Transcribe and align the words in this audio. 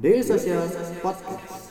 Daily 0.00 0.22
Social 0.22 0.68
Podcast. 1.02 1.63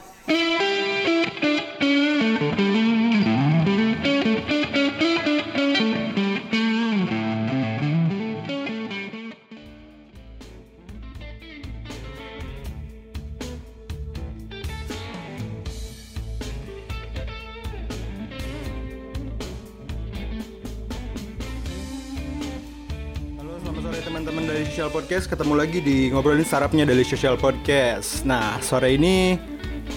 Ketemu 25.34 25.58
lagi 25.58 25.82
di 25.82 26.14
ngobrolin 26.14 26.46
startupnya 26.46 26.86
dari 26.86 27.02
Social 27.02 27.42
Podcast. 27.42 28.22
Nah, 28.22 28.62
sore 28.62 28.94
ini 28.94 29.34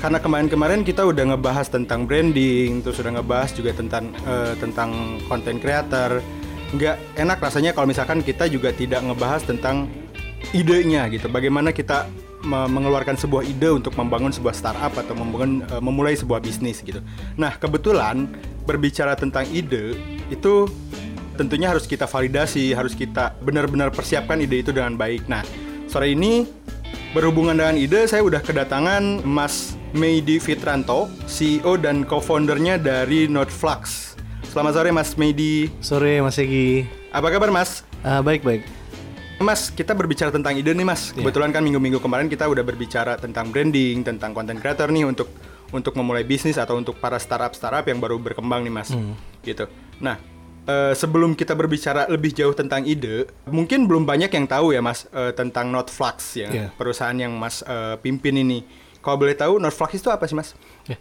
karena 0.00 0.16
kemarin-kemarin 0.16 0.80
kita 0.80 1.04
udah 1.04 1.36
ngebahas 1.36 1.68
tentang 1.68 2.08
branding, 2.08 2.80
terus 2.80 2.96
udah 3.04 3.20
ngebahas 3.20 3.52
juga 3.52 3.76
tentang 3.76 4.16
eh, 4.24 4.56
tentang 4.56 5.20
content 5.28 5.60
creator. 5.60 6.24
Nggak 6.72 7.20
enak 7.20 7.36
rasanya 7.36 7.76
kalau 7.76 7.84
misalkan 7.84 8.24
kita 8.24 8.48
juga 8.48 8.72
tidak 8.72 9.04
ngebahas 9.04 9.44
tentang 9.44 9.92
idenya 10.56 11.04
gitu. 11.12 11.28
Bagaimana 11.28 11.68
kita 11.68 12.08
me- 12.40 12.72
mengeluarkan 12.72 13.20
sebuah 13.20 13.44
ide 13.44 13.76
untuk 13.76 13.92
membangun 13.92 14.32
sebuah 14.32 14.56
startup 14.56 14.96
atau 14.96 15.12
membangun 15.12 15.68
eh, 15.68 15.82
memulai 15.84 16.16
sebuah 16.16 16.40
bisnis 16.40 16.80
gitu. 16.80 17.04
Nah, 17.36 17.60
kebetulan 17.60 18.24
berbicara 18.64 19.12
tentang 19.12 19.44
ide 19.52 20.00
itu 20.32 20.64
tentunya 21.36 21.68
harus 21.70 21.84
kita 21.84 22.08
validasi, 22.08 22.72
harus 22.72 22.96
kita 22.96 23.36
benar-benar 23.44 23.92
persiapkan 23.92 24.40
ide 24.40 24.64
itu 24.64 24.72
dengan 24.72 24.96
baik. 24.96 25.28
Nah, 25.28 25.44
sore 25.86 26.16
ini 26.16 26.48
berhubungan 27.12 27.54
dengan 27.54 27.76
ide, 27.76 28.08
saya 28.08 28.24
udah 28.24 28.40
kedatangan 28.40 29.22
Mas 29.22 29.76
Meidi 29.92 30.40
Fitranto, 30.40 31.12
CEO 31.28 31.76
dan 31.76 32.08
co-foundernya 32.08 32.80
dari 32.80 33.28
Noteflux. 33.28 34.16
Selamat 34.48 34.72
sore 34.80 34.90
Mas 34.90 35.12
Meidi. 35.20 35.68
Sore 35.84 36.24
Mas 36.24 36.40
Egi. 36.40 36.88
Apa 37.12 37.28
kabar 37.28 37.52
Mas? 37.52 37.84
Ah, 38.00 38.24
baik 38.24 38.40
baik. 38.40 38.64
Mas, 39.36 39.68
kita 39.68 39.92
berbicara 39.92 40.32
tentang 40.32 40.56
ide 40.56 40.72
nih 40.72 40.88
Mas. 40.88 41.12
Kebetulan 41.12 41.52
kan 41.52 41.60
minggu-minggu 41.60 42.00
kemarin 42.00 42.24
kita 42.32 42.48
udah 42.48 42.64
berbicara 42.64 43.20
tentang 43.20 43.52
branding, 43.52 44.00
tentang 44.00 44.32
content 44.32 44.56
creator 44.56 44.88
nih 44.88 45.04
untuk 45.04 45.28
untuk 45.74 45.98
memulai 45.98 46.22
bisnis 46.22 46.56
atau 46.56 46.78
untuk 46.78 46.96
para 47.02 47.18
startup-startup 47.18 47.84
yang 47.90 47.98
baru 47.98 48.16
berkembang 48.16 48.62
nih 48.64 48.72
Mas. 48.72 48.90
Gitu. 49.42 49.66
Nah, 49.98 50.16
eh, 50.66 50.92
sebelum 50.92 51.32
kita 51.32 51.52
berbicara 51.52 52.04
lebih 52.06 52.30
jauh 52.30 52.52
tentang 52.52 52.82
ide, 52.82 53.24
mungkin 53.46 53.86
belum 53.86 54.02
banyak 54.02 54.28
yang 54.28 54.44
tahu 54.44 54.70
ya 54.70 54.80
Mas 54.80 55.06
eh, 55.08 55.32
tentang 55.32 55.70
Notflux 55.70 56.36
ya, 56.36 56.48
Iya. 56.48 56.68
perusahaan 56.74 57.14
yang 57.14 57.32
Mas 57.32 57.62
eh, 57.62 57.96
pimpin 57.96 58.36
ini. 58.36 58.66
Kalau 58.98 59.16
boleh 59.16 59.32
tahu 59.32 59.56
Notflux 59.56 59.94
itu 59.94 60.10
apa 60.10 60.26
sih 60.26 60.34
Mas? 60.34 60.52
Ya. 60.84 60.98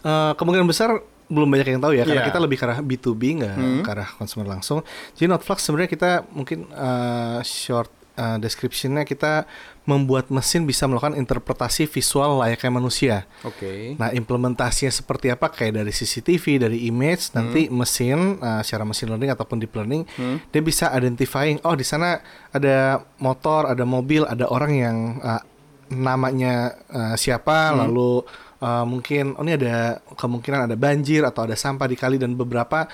Eh, 0.00 0.32
kemungkinan 0.34 0.64
besar 0.64 0.94
belum 1.28 1.44
banyak 1.44 1.76
yang 1.76 1.82
tahu 1.82 1.92
ya 1.92 2.02
karena 2.02 2.24
Iya. 2.24 2.28
kita 2.30 2.40
lebih 2.40 2.56
ke 2.56 2.64
arah 2.64 2.80
B2B 2.80 3.22
nggak 3.36 3.54
ke 3.82 3.90
arah 3.90 4.08
consumer 4.14 4.48
langsung. 4.48 4.80
Jadi 5.12 5.26
Notflux 5.26 5.60
sebenarnya 5.60 5.90
kita 5.90 6.10
mungkin 6.30 6.70
eh, 6.70 7.40
short 7.42 7.90
eh, 8.18 8.38
description-nya 8.42 9.06
kita 9.06 9.46
membuat 9.86 10.28
mesin 10.28 10.66
bisa 10.66 10.84
melakukan 10.84 11.16
interpretasi 11.16 11.86
visual 11.86 12.42
layaknya 12.42 12.70
manusia. 12.74 13.16
Oke. 13.46 13.94
Nah, 13.96 14.12
implementasinya 14.12 14.92
seperti 14.92 15.30
apa? 15.32 15.48
Kayak 15.48 15.80
dari 15.80 15.92
CCTV, 15.94 16.68
dari 16.68 16.78
image, 16.90 17.32
nanti 17.32 17.72
mesin 17.72 18.36
uh, 18.42 18.60
secara 18.60 18.84
machine 18.84 19.16
learning 19.16 19.32
ataupun 19.32 19.56
deep 19.56 19.72
learning, 19.72 20.04
dia 20.52 20.60
bisa 20.60 20.92
identifying, 20.92 21.56
oh 21.64 21.72
di 21.72 21.88
sana 21.88 22.20
ada 22.52 23.00
motor, 23.16 23.64
ada 23.64 23.88
mobil, 23.88 24.28
ada 24.28 24.44
orang 24.52 24.72
yang 24.76 24.96
uh, 25.24 25.40
namanya 25.88 26.76
uh, 26.92 27.16
siapa, 27.16 27.72
lalu 27.72 28.20
uh, 28.62 28.84
mungkin 28.84 29.34
oh 29.38 29.44
ini 29.46 29.56
ada 29.56 30.02
kemungkinan 30.18 30.68
ada 30.70 30.76
banjir 30.76 31.22
atau 31.24 31.46
ada 31.46 31.56
sampah 31.56 31.86
di 31.86 31.96
kali 31.96 32.18
dan 32.18 32.34
beberapa 32.34 32.86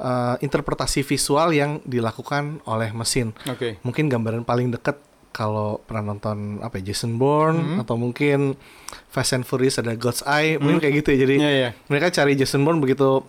uh, 0.00 0.34
interpretasi 0.38 1.00
visual 1.02 1.52
yang 1.52 1.78
dilakukan 1.84 2.64
oleh 2.64 2.90
mesin. 2.90 3.36
Oke. 3.44 3.76
Mungkin 3.80 4.08
gambaran 4.08 4.42
paling 4.42 4.72
dekat 4.72 4.96
kalau 5.30 5.78
pernah 5.80 6.10
nonton 6.10 6.58
apa 6.58 6.80
ya 6.80 6.90
Jason 6.90 7.14
Bourne 7.14 7.60
Hmm. 7.60 7.78
atau 7.78 7.94
mungkin 7.94 8.58
Fast 9.06 9.30
and 9.32 9.44
Furious 9.44 9.78
ada 9.78 9.94
God's 9.94 10.26
Eye 10.26 10.56
mungkin 10.56 10.80
kayak 10.80 10.94
gitu 10.98 11.08
ya 11.10 11.18
jadi 11.20 11.34
Iya, 11.36 11.50
iya. 11.52 11.70
mereka 11.86 12.10
cari 12.10 12.34
Jason 12.34 12.60
Bourne 12.60 12.78
begitu 12.78 13.22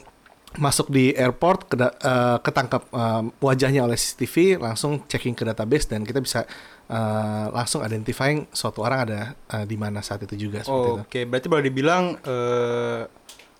masuk 0.54 0.90
di 0.90 1.14
airport 1.14 1.70
keda- 1.70 1.96
eh, 1.96 2.38
ketangkap 2.42 2.90
eh, 2.90 3.24
wajahnya 3.40 3.86
oleh 3.86 3.96
CCTV 3.96 4.36
langsung 4.58 5.06
checking 5.06 5.32
ke 5.32 5.46
database 5.46 5.86
dan 5.86 6.02
kita 6.02 6.20
bisa 6.20 6.44
eh, 6.90 7.46
langsung 7.50 7.80
identifying 7.82 8.50
suatu 8.50 8.82
orang 8.82 9.00
ada 9.06 9.22
eh, 9.48 9.64
di 9.64 9.78
mana 9.78 10.02
saat 10.02 10.26
itu 10.26 10.36
juga 10.42 10.60
seperti 10.60 10.90
itu. 10.90 11.02
Oke, 11.06 11.20
berarti 11.24 11.48
boleh 11.48 11.64
dibilang 11.64 12.04
eh 12.20 13.02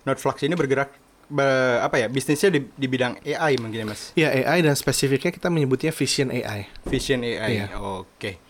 Notflux 0.02 0.42
ini 0.42 0.52
bergerak 0.52 0.98
be- 1.24 1.44
apa 1.78 1.96
ya 1.96 2.06
bisnisnya 2.06 2.50
di, 2.50 2.60
di 2.68 2.86
bidang 2.86 3.18
AI 3.20 3.56
mungkin 3.56 3.78
ya 3.78 3.86
mas? 3.86 4.10
Iya 4.12 4.28
AI 4.44 4.58
dan 4.60 4.74
spesifiknya 4.74 5.30
kita 5.30 5.46
menyebutnya 5.46 5.90
Vision 5.90 6.28
AI. 6.28 6.66
Vision 6.84 7.20
AI. 7.20 7.52
Iya. 7.60 7.66
Oke. 7.76 8.40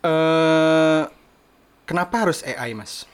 Eh 0.00 1.02
kenapa 1.84 2.14
harus 2.20 2.40
AI 2.42 2.72
mas? 2.72 3.04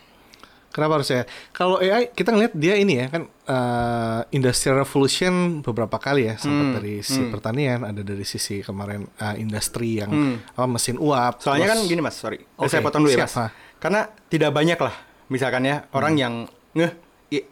Kenapa 0.68 1.00
harus 1.00 1.08
ya? 1.08 1.24
Kalau 1.50 1.80
AI 1.80 2.08
kita 2.08 2.30
ngeliat 2.30 2.52
dia 2.52 2.76
ini 2.76 3.00
ya 3.00 3.08
kan 3.08 3.22
eh, 3.24 4.20
industrial 4.30 4.76
revolution 4.78 5.64
beberapa 5.64 5.96
kali 5.96 6.28
ya 6.28 6.36
sempat 6.36 6.52
Hmm, 6.62 6.74
dari 6.76 7.00
sisi 7.00 7.22
hmm. 7.22 7.32
pertanian, 7.32 7.80
ada 7.80 8.02
dari 8.02 8.22
sisi 8.22 8.60
kemarin 8.60 9.08
eh, 9.08 9.34
industri 9.38 9.98
yang 9.98 10.12
Hmm. 10.12 10.36
apa, 10.46 10.68
mesin 10.68 11.00
uap. 11.00 11.40
Soalnya 11.40 11.72
kan 11.72 11.80
terus- 11.80 11.88
gini 11.88 12.00
mas, 12.00 12.14
sorry, 12.14 12.44
Oke, 12.54 12.68
saya 12.68 12.84
potong 12.84 13.02
dulu 13.02 13.16
ya 13.16 13.24
mas. 13.24 13.32
ha. 13.34 13.48
Karena 13.80 14.04
tidak 14.28 14.52
banyak 14.52 14.76
lah, 14.76 14.92
misalkan 15.26 15.64
ya 15.64 15.88
orang 15.90 16.12
Hmm. 16.12 16.20
yang 16.20 16.34
ngeh 16.76 16.92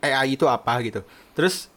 AI 0.00 0.38
itu 0.38 0.46
apa 0.46 0.72
gitu. 0.80 1.00
Terus 1.34 1.68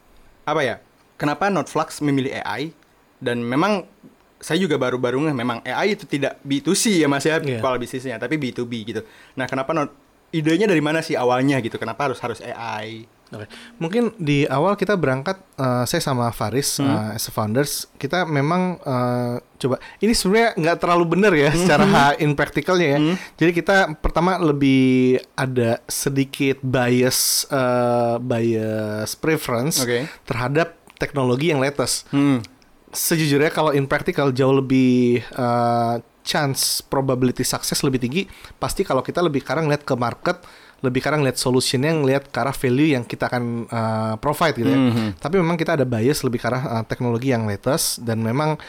apa 0.44 0.62
ya? 0.62 0.75
Kenapa 1.18 1.50
Notflux 1.50 2.00
memilih 2.00 2.31
AI? 2.44 2.72
Dan 3.18 3.41
memang 3.41 3.90
saya 4.38 4.62
juga 4.62 4.78
baru-baru 4.78 5.25
ngeh 5.25 5.34
memang 5.34 5.57
AI 5.66 5.97
itu 5.97 6.06
tidak 6.06 6.38
B2C 6.45 7.01
ya 7.01 7.09
mas 7.09 7.25
ya 7.25 7.41
Iya. 7.41 7.57
kalau 7.57 7.81
bisnisnya, 7.81 8.22
tapi 8.22 8.38
B2B 8.38 8.73
gitu. 8.85 9.01
Nah 9.34 9.50
kenapa 9.50 9.73
not 9.73 9.90
idenya 10.30 10.66
dari 10.66 10.80
mana 10.80 11.00
sih 11.00 11.14
awalnya 11.14 11.60
gitu? 11.60 11.76
Kenapa 11.76 12.06
harus 12.06 12.20
harus 12.20 12.40
AI? 12.40 13.06
Oke. 13.28 13.44
Mungkin 13.76 14.16
di 14.16 14.48
awal 14.48 14.74
kita 14.74 14.96
berangkat 14.96 15.36
eh, 15.60 15.84
saya 15.84 16.00
sama 16.00 16.32
Faris 16.32 16.80
Hmm. 16.80 17.12
eh, 17.12 17.20
as 17.20 17.28
a 17.28 17.32
founders 17.32 17.72
kita 17.96 18.24
memang 18.24 18.80
eh, 18.80 19.36
coba 19.58 19.76
ini 20.00 20.16
sebenarnya 20.16 20.56
nggak 20.56 20.78
terlalu 20.80 21.06
benar 21.10 21.34
ya 21.34 21.52
Hmm. 21.52 21.60
secara 21.60 21.86
in 22.18 22.32
practicalnya 22.34 22.88
ya. 22.88 23.00
Jadi 23.36 23.52
kita 23.54 23.78
pertama 23.96 24.40
lebih 24.40 25.20
ada 25.34 25.84
sedikit 25.86 26.64
bias 26.64 27.52
eh, 27.52 28.16
bias 28.18 29.12
preference 29.14 29.84
Oke. 29.84 30.08
terhadap 30.24 30.80
teknologi 30.96 31.52
yang 31.52 31.60
latest. 31.60 32.08
Hmm. 32.10 32.40
Sejujurnya 32.88 33.52
kalau 33.52 33.76
in 33.76 33.84
practical 33.86 34.32
jauh 34.32 34.56
lebih 34.56 35.20
eh, 35.20 35.96
chance 36.28 36.84
probability 36.84 37.48
success 37.48 37.80
lebih 37.88 38.04
tinggi 38.04 38.28
pasti 38.60 38.84
kalau 38.84 39.00
kita 39.00 39.24
lebih 39.24 39.40
sekarang 39.40 39.72
lihat 39.72 39.88
ke 39.88 39.96
market 39.96 40.44
lebih 40.86 41.02
sekarang 41.02 41.26
lihat 41.26 41.42
solutionnya 41.42 41.90
ngelihat 41.90 42.30
ke 42.30 42.38
arah 42.38 42.54
value 42.54 42.94
yang 42.94 43.02
kita 43.02 43.32
akan 43.32 43.66
eh, 43.66 44.16
provide 44.22 44.62
gitu 44.62 44.70
ya. 44.70 44.78
Mhm. 44.78 45.18
Tapi 45.18 45.36
memang 45.42 45.58
kita 45.58 45.74
ada 45.74 45.86
bias 45.90 46.22
lebih 46.22 46.38
ke 46.38 46.48
arah 46.54 46.64
eh, 46.78 46.84
teknologi 46.86 47.34
yang 47.34 47.50
latest 47.50 48.06
dan 48.06 48.22
memang 48.22 48.62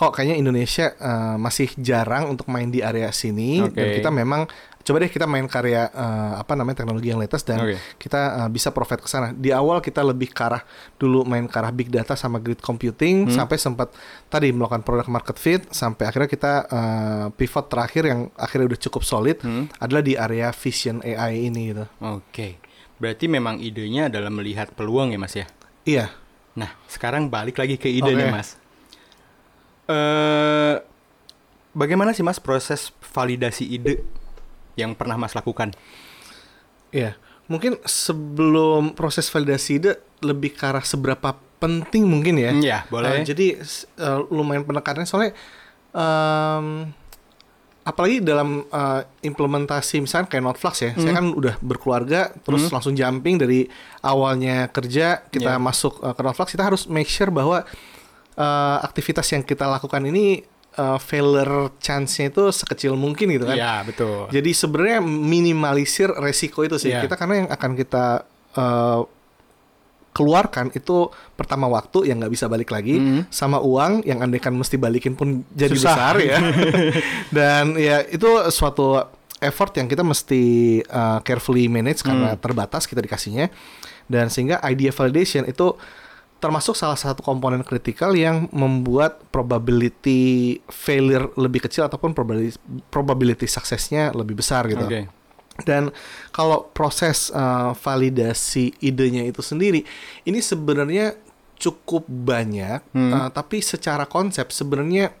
kok 0.00 0.16
kayaknya 0.16 0.40
Indonesia 0.40 0.96
eh, 0.96 1.36
masih 1.36 1.68
jarang 1.76 2.32
untuk 2.32 2.48
main 2.48 2.72
di 2.72 2.80
area 2.80 3.12
sini 3.12 3.60
dan 3.68 3.84
Oke. 3.92 4.00
kita 4.00 4.08
memang 4.08 4.48
coba 4.80 4.96
deh 4.96 5.12
kita 5.12 5.28
main 5.28 5.44
karya 5.44 5.92
eh, 5.92 6.32
apa 6.40 6.56
namanya 6.56 6.80
teknologi 6.80 7.12
yang 7.12 7.20
latest 7.20 7.44
dan 7.44 7.60
Oke. 7.60 7.76
kita 8.00 8.20
uh, 8.40 8.48
bisa 8.48 8.72
provide 8.72 9.04
ke 9.04 9.10
sana. 9.12 9.36
Di 9.36 9.52
awal 9.52 9.84
kita 9.84 10.00
lebih 10.00 10.32
ke 10.32 10.40
arah 10.40 10.64
dulu 10.96 11.28
main 11.28 11.44
ke 11.44 11.52
arah 11.52 11.68
big 11.68 11.92
data 11.92 12.16
sama 12.16 12.40
grid 12.40 12.64
computing 12.64 13.28
Hmm. 13.28 13.44
sampai 13.44 13.60
sempat 13.60 13.92
tadi 14.32 14.48
melakukan 14.56 14.80
product 14.80 15.12
market 15.12 15.36
fit 15.36 15.62
sampai 15.68 16.08
akhirnya 16.08 16.30
kita 16.32 16.52
uh, 16.64 17.26
pivot 17.36 17.68
terakhir 17.68 18.08
yang 18.08 18.32
akhirnya 18.40 18.72
udah 18.72 18.80
cukup 18.80 19.04
solid 19.04 19.36
Hmm. 19.44 19.68
adalah 19.76 20.00
di 20.00 20.16
area 20.16 20.48
vision 20.56 21.04
AI 21.04 21.52
ini 21.52 21.76
gitu. 21.76 21.84
Oke. 22.00 22.56
Berarti 22.96 23.28
memang 23.28 23.60
idenya 23.60 24.08
adalah 24.08 24.32
melihat 24.32 24.72
peluang 24.72 25.12
ya 25.12 25.20
mas 25.20 25.36
ya? 25.36 25.44
Iya. 25.84 26.08
Nah, 26.56 26.72
sekarang 26.88 27.28
balik 27.28 27.56
lagi 27.56 27.76
ke 27.76 27.86
ide 27.88 28.10
Oke. 28.10 28.18
nih, 28.18 28.28
Mas. 28.28 28.59
Eh, 29.90 30.74
bagaimana 31.74 32.14
sih 32.14 32.22
Mas 32.22 32.38
proses 32.38 32.94
validasi 33.10 33.66
ide 33.66 34.06
yang 34.78 34.94
pernah 34.94 35.18
Mas 35.18 35.34
lakukan? 35.34 35.74
Iya. 36.94 37.18
Mungkin 37.50 37.82
sebelum 37.82 38.94
proses 38.94 39.26
validasi 39.26 39.82
ide 39.82 39.92
lebih 40.22 40.54
ke 40.54 40.62
arah 40.70 40.86
seberapa 40.86 41.34
penting 41.58 42.06
mungkin 42.06 42.38
ya. 42.38 42.54
Hmm, 42.54 42.62
ya, 42.62 42.78
boleh. 42.86 43.20
Uh, 43.20 43.26
jadi 43.26 43.58
uh, 43.98 44.22
lumayan 44.30 44.62
penekanannya 44.62 45.10
soalnya 45.10 45.32
um, 45.92 46.88
apalagi 47.82 48.22
dalam 48.22 48.62
uh, 48.70 49.02
implementasi 49.24 50.04
misalnya 50.04 50.30
kayak 50.30 50.44
Notflux 50.46 50.84
ya, 50.84 50.92
saya 50.94 51.16
kan 51.16 51.32
udah 51.32 51.56
berkeluarga 51.64 52.30
terus 52.44 52.68
langsung 52.70 52.92
jumping 52.94 53.40
dari 53.40 53.66
awalnya 54.04 54.68
kerja 54.70 55.24
kita 55.32 55.56
Yeah. 55.56 55.58
masuk 55.58 55.98
uh, 56.04 56.14
ke 56.14 56.20
Notflux 56.22 56.54
kita 56.54 56.64
harus 56.70 56.86
make 56.86 57.08
sure 57.10 57.32
bahwa 57.32 57.64
uh, 58.40 58.78
aktivitas 58.80 59.28
yang 59.36 59.44
kita 59.44 59.68
lakukan 59.68 60.00
ini 60.08 60.40
uh, 60.80 60.96
failure 60.96 61.76
chance-nya 61.76 62.32
itu 62.32 62.48
sekecil 62.48 62.96
mungkin 62.96 63.28
gitu 63.36 63.44
kan. 63.44 63.56
Iya, 63.56 63.74
betul. 63.84 64.32
Jadi 64.32 64.50
sebenarnya 64.56 65.00
minimalisir 65.04 66.08
resiko 66.16 66.64
itu 66.64 66.80
sih. 66.80 66.90
Iya. 66.94 67.04
Kita 67.04 67.20
karena 67.20 67.44
yang 67.44 67.48
akan 67.52 67.70
kita 67.76 68.04
uh, 68.56 69.02
keluarkan 70.10 70.74
itu 70.74 71.06
pertama 71.38 71.70
waktu 71.70 72.10
yang 72.10 72.18
nggak 72.18 72.34
bisa 72.34 72.50
balik 72.50 72.74
lagi, 72.74 72.98
sama 73.30 73.62
uang 73.62 74.02
yang 74.02 74.18
andaikan 74.26 74.50
mesti 74.50 74.74
balikin 74.74 75.14
pun 75.14 75.46
jadi 75.54 75.70
Susah. 75.78 75.94
besar 75.94 76.14
ya. 76.18 76.38
Dan 77.36 77.78
ya 77.78 78.02
itu 78.10 78.26
suatu 78.50 78.98
effort 79.38 79.72
yang 79.78 79.86
kita 79.86 80.02
mesti 80.02 80.42
uh, 80.90 81.22
carefully 81.22 81.70
manage 81.70 82.02
karena 82.02 82.34
terbatas 82.34 82.90
kita 82.90 82.98
dikasihnya. 82.98 83.54
Dan 84.10 84.26
sehingga 84.26 84.58
idea 84.66 84.90
validation 84.90 85.46
itu 85.46 85.78
termasuk 86.40 86.72
salah 86.72 86.96
satu 86.96 87.20
komponen 87.20 87.60
kritikal 87.60 88.16
yang 88.16 88.48
membuat 88.48 89.20
probability 89.28 90.56
failure 90.72 91.28
lebih 91.36 91.68
kecil 91.68 91.84
ataupun 91.84 92.16
probability, 92.16 92.56
probability 92.88 93.44
suksesnya 93.44 94.16
lebih 94.16 94.40
besar 94.40 94.64
gitu. 94.66 94.88
Oke. 94.88 95.06
Dan 95.60 95.92
kalau 96.32 96.72
proses 96.72 97.28
uh, 97.36 97.76
validasi 97.76 98.72
idenya 98.80 99.28
itu 99.28 99.44
sendiri, 99.44 99.84
ini 100.24 100.40
sebenarnya 100.40 101.12
cukup 101.60 102.08
banyak, 102.08 102.80
uh, 102.96 103.28
tapi 103.28 103.60
secara 103.60 104.08
konsep 104.08 104.48
sebenarnya 104.48 105.12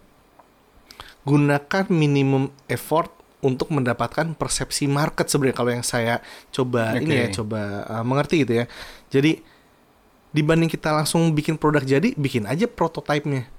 gunakan 1.28 1.84
minimum 1.92 2.48
effort 2.64 3.12
untuk 3.44 3.68
mendapatkan 3.68 4.32
persepsi 4.36 4.88
market 4.88 5.28
sebenarnya 5.28 5.56
kalau 5.56 5.72
yang 5.76 5.84
saya 5.84 6.24
coba 6.48 6.96
ini 6.96 7.28
ya 7.28 7.44
coba 7.44 7.84
uh, 7.84 8.04
mengerti 8.04 8.48
gitu 8.48 8.64
ya. 8.64 8.66
Jadi 9.12 9.59
dibanding 10.30 10.66
kita 10.66 10.90
langsung 10.90 11.30
bikin 11.30 11.54
produk 11.54 11.82
jadi, 11.82 12.14
bikin 12.14 12.44
aja 12.44 12.64
prototipenya 12.64 13.50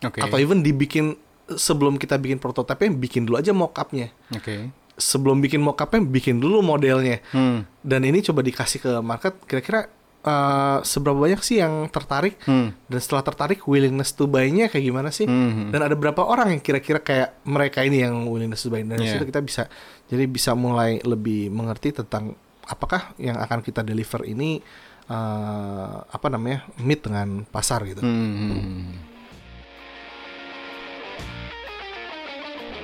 Oke. 0.00 0.20
atau 0.20 0.36
even 0.36 0.60
dibikin 0.60 1.16
sebelum 1.48 1.96
kita 1.96 2.14
bikin 2.14 2.36
prototipenya 2.36 2.92
bikin 2.92 3.24
dulu 3.24 3.36
aja 3.36 3.50
mockupnya 3.50 4.12
Oke. 4.30 4.68
sebelum 4.94 5.38
bikin 5.38 5.58
mockupnya 5.58 6.00
bikin 6.02 6.36
dulu 6.36 6.60
modelnya 6.60 7.24
Hmm. 7.30 7.64
dan 7.80 8.00
ini 8.02 8.20
coba 8.20 8.40
dikasih 8.40 8.78
ke 8.78 8.92
market 9.00 9.34
kira-kira 9.42 9.88
eh, 10.20 10.78
seberapa 10.82 11.16
banyak 11.16 11.40
sih 11.40 11.56
yang 11.56 11.86
tertarik 11.88 12.36
Hmm. 12.42 12.74
dan 12.84 12.98
setelah 12.98 13.22
tertarik 13.22 13.64
willingness 13.64 14.12
to 14.12 14.26
buy-nya 14.26 14.66
kayak 14.66 14.84
gimana 14.84 15.08
sih 15.08 15.24
Hmm. 15.24 15.70
dan 15.70 15.80
ada 15.80 15.94
berapa 15.94 16.20
orang 16.20 16.52
yang 16.52 16.60
kira-kira 16.60 16.98
kayak 16.98 17.40
mereka 17.42 17.80
ini 17.80 18.02
yang 18.02 18.26
willingness 18.26 18.60
to 18.60 18.68
buy 18.68 18.78
dari 18.78 19.02
Yeah. 19.02 19.16
situ 19.16 19.24
kita 19.24 19.40
bisa 19.40 19.70
jadi 20.06 20.26
bisa 20.26 20.52
mulai 20.52 21.00
lebih 21.00 21.48
mengerti 21.48 21.94
tentang 21.94 22.36
apakah 22.62 23.16
yang 23.16 23.38
akan 23.38 23.62
kita 23.62 23.80
deliver 23.80 24.20
ini 24.22 24.60
eh, 25.08 25.96
apa 26.04 26.26
namanya 26.28 26.68
meet 26.78 27.00
dengan 27.00 27.44
pasar 27.48 27.84
gitu 27.88 28.00
Hmm. 28.04 28.92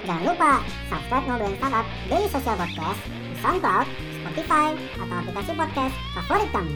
Jangan 0.04 0.24
lupa 0.28 0.60
subscribe 0.92 1.24
Ngobrolin 1.24 1.56
Startup 1.56 1.86
Daily 2.12 2.28
Social 2.28 2.56
Podcast 2.60 3.00
di 3.08 3.36
SoundCloud, 3.40 3.86
Spotify, 4.20 4.68
atau 5.00 5.16
aplikasi 5.16 5.52
podcast 5.56 5.94
favorit 6.12 6.48
kamu. 6.52 6.74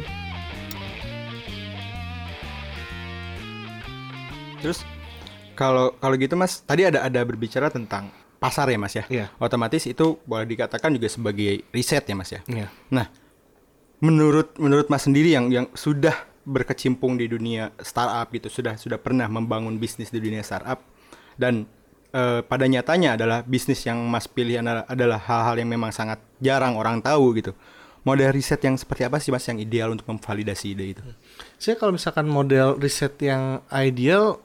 Terus 4.65 4.79
kalau 5.53 5.93
kalau 6.01 6.17
gitu 6.17 6.41
Mas, 6.41 6.65
tadi 6.65 6.89
ada 6.89 7.05
ada 7.05 7.21
berbicara 7.21 7.69
tentang 7.69 8.09
pasar 8.41 8.71
ya 8.73 8.79
Mas 8.81 8.97
ya. 8.97 9.05
Iya. 9.13 9.27
Otomatis 9.37 9.85
itu 9.85 10.17
boleh 10.25 10.49
dikatakan 10.49 10.89
juga 10.95 11.13
sebagai 11.13 11.69
riset 11.69 12.09
ya 12.09 12.17
Mas 12.17 12.31
ya. 12.33 12.41
Iya. 12.49 12.73
Nah, 12.89 13.13
menurut 13.99 14.55
menurut 14.59 14.87
Mas 14.91 15.07
sendiri 15.07 15.35
yang 15.35 15.51
yang 15.51 15.67
sudah 15.75 16.15
berkecimpung 16.49 17.21
di 17.21 17.29
dunia 17.29 17.75
startup 17.83 18.31
gitu, 18.33 18.49
sudah 18.49 18.79
sudah 18.81 18.97
pernah 18.97 19.29
membangun 19.29 19.77
bisnis 19.77 20.09
di 20.09 20.23
dunia 20.23 20.41
startup 20.41 20.81
dan 21.37 21.69
eh, 22.15 22.41
pada 22.41 22.65
nyatanya 22.65 23.21
adalah 23.21 23.45
bisnis 23.45 23.85
yang 23.85 24.01
Mas 24.09 24.25
pilih 24.27 24.65
adalah, 24.65 24.85
adalah 24.89 25.21
hal-hal 25.21 25.55
yang 25.61 25.71
memang 25.71 25.93
sangat 25.93 26.19
jarang 26.41 26.75
orang 26.79 27.05
tahu 27.05 27.37
gitu. 27.37 27.53
Model 28.07 28.33
riset 28.33 28.63
yang 28.65 28.79
seperti 28.79 29.05
apa 29.05 29.21
sih 29.21 29.29
Mas 29.29 29.45
yang 29.45 29.61
ideal 29.61 29.93
untuk 29.93 30.09
memvalidasi 30.09 30.73
ide 30.73 30.97
itu? 30.97 31.03
Saya 31.61 31.77
kalau 31.77 31.93
misalkan 31.93 32.25
model 32.25 32.81
riset 32.81 33.19
yang 33.21 33.61
ideal 33.69 34.41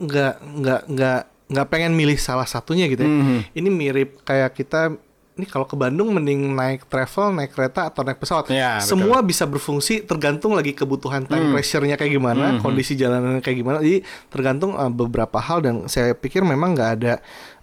nggak 0.00 0.34
nggak 0.40 0.82
nggak 0.88 1.20
nggak 1.44 1.66
pengen 1.68 1.92
milih 1.92 2.16
salah 2.16 2.48
satunya 2.48 2.88
gitu 2.88 3.04
ya. 3.04 3.10
Mhm. 3.10 3.38
Ini 3.52 3.68
mirip 3.68 4.10
kayak 4.24 4.56
kita 4.56 4.96
ini 5.34 5.50
kalau 5.50 5.66
ke 5.66 5.74
Bandung 5.74 6.14
mending 6.14 6.54
naik 6.54 6.86
travel, 6.86 7.34
naik 7.34 7.50
kereta 7.50 7.90
atau 7.90 8.06
naik 8.06 8.22
pesawat. 8.22 8.46
Ya, 8.54 8.78
betul. 8.78 8.94
Semua 8.94 9.18
bisa 9.18 9.42
berfungsi 9.50 10.06
tergantung 10.06 10.54
lagi 10.54 10.70
kebutuhan 10.70 11.26
time 11.26 11.50
pressure-nya 11.50 11.98
kayak 11.98 12.12
gimana, 12.14 12.62
kondisi 12.62 12.94
jalanannya 12.94 13.42
kayak 13.42 13.58
gimana. 13.58 13.82
Jadi 13.82 14.06
tergantung 14.30 14.78
uh, 14.78 14.86
beberapa 14.86 15.42
hal 15.42 15.58
dan 15.66 15.90
saya 15.90 16.14
pikir 16.14 16.46
memang 16.46 16.78
nggak 16.78 16.90
ada 17.02 17.14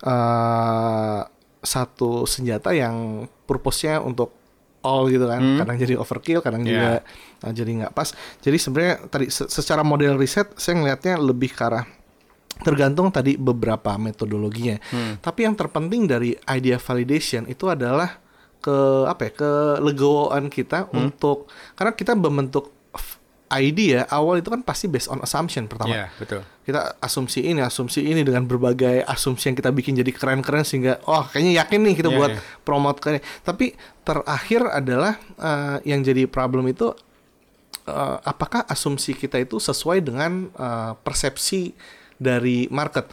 uh, 0.04 1.24
satu 1.64 2.28
senjata 2.28 2.76
yang 2.76 3.24
purpose-nya 3.48 4.04
untuk 4.04 4.36
all 4.84 5.08
gitu 5.08 5.24
kan. 5.30 5.40
Kadang 5.64 5.78
jadi 5.80 5.94
overkill, 5.96 6.44
kadang 6.44 6.68
juga 6.68 7.08
uh, 7.46 7.54
jadi 7.56 7.72
nggak 7.88 7.94
pas. 7.96 8.12
Jadi 8.44 8.58
sebenarnya 8.60 8.96
tadi 9.08 9.32
se- 9.32 9.48
secara 9.48 9.80
model 9.86 10.20
riset 10.20 10.52
saya 10.60 10.76
ngelihatnya 10.76 11.16
lebih 11.24 11.56
ke 11.56 11.64
arah 11.64 11.86
tergantung 12.62 13.10
tadi 13.10 13.36
beberapa 13.36 13.98
metodologinya. 13.98 14.78
Tapi 15.18 15.40
yang 15.44 15.54
terpenting 15.54 16.06
dari 16.06 16.34
idea 16.48 16.78
validation 16.78 17.46
itu 17.46 17.68
adalah 17.68 18.22
ke 18.62 18.78
apa 19.10 19.22
ya 19.26 19.32
kelegoan 19.34 20.46
kita 20.46 20.86
untuk 20.94 21.50
karena 21.74 21.98
kita 21.98 22.14
membentuk 22.14 22.70
idea 23.52 24.08
awal 24.08 24.40
itu 24.40 24.48
kan 24.48 24.64
pasti 24.64 24.88
based 24.88 25.12
on 25.12 25.20
assumption 25.20 25.68
pertama 25.68 25.92
Iya, 25.92 26.06
betul. 26.16 26.40
kita 26.64 26.96
asumsi 27.04 27.44
ini 27.44 27.60
asumsi 27.60 28.00
ini 28.00 28.24
dengan 28.24 28.48
berbagai 28.48 29.04
asumsi 29.04 29.52
yang 29.52 29.58
kita 29.60 29.76
bikin 29.76 30.00
jadi 30.00 30.08
keren-keren 30.14 30.64
sehingga 30.64 31.04
oh 31.04 31.28
kayaknya 31.28 31.60
yakin 31.60 31.84
nih 31.84 31.96
kita 32.00 32.10
Iya, 32.14 32.18
buat 32.22 32.32
iya. 32.32 32.42
promote 32.64 33.04
ke 33.04 33.20
tapi 33.44 33.76
terakhir 34.08 34.62
adalah 34.72 35.20
eh, 35.36 35.78
yang 35.84 36.00
jadi 36.00 36.32
problem 36.32 36.70
itu 36.72 36.96
eh, 37.90 38.18
apakah 38.24 38.64
asumsi 38.72 39.20
kita 39.20 39.36
itu 39.36 39.60
sesuai 39.60 40.00
dengan 40.00 40.48
eh, 40.48 40.92
persepsi 41.04 41.76
dari 42.22 42.70
market. 42.70 43.10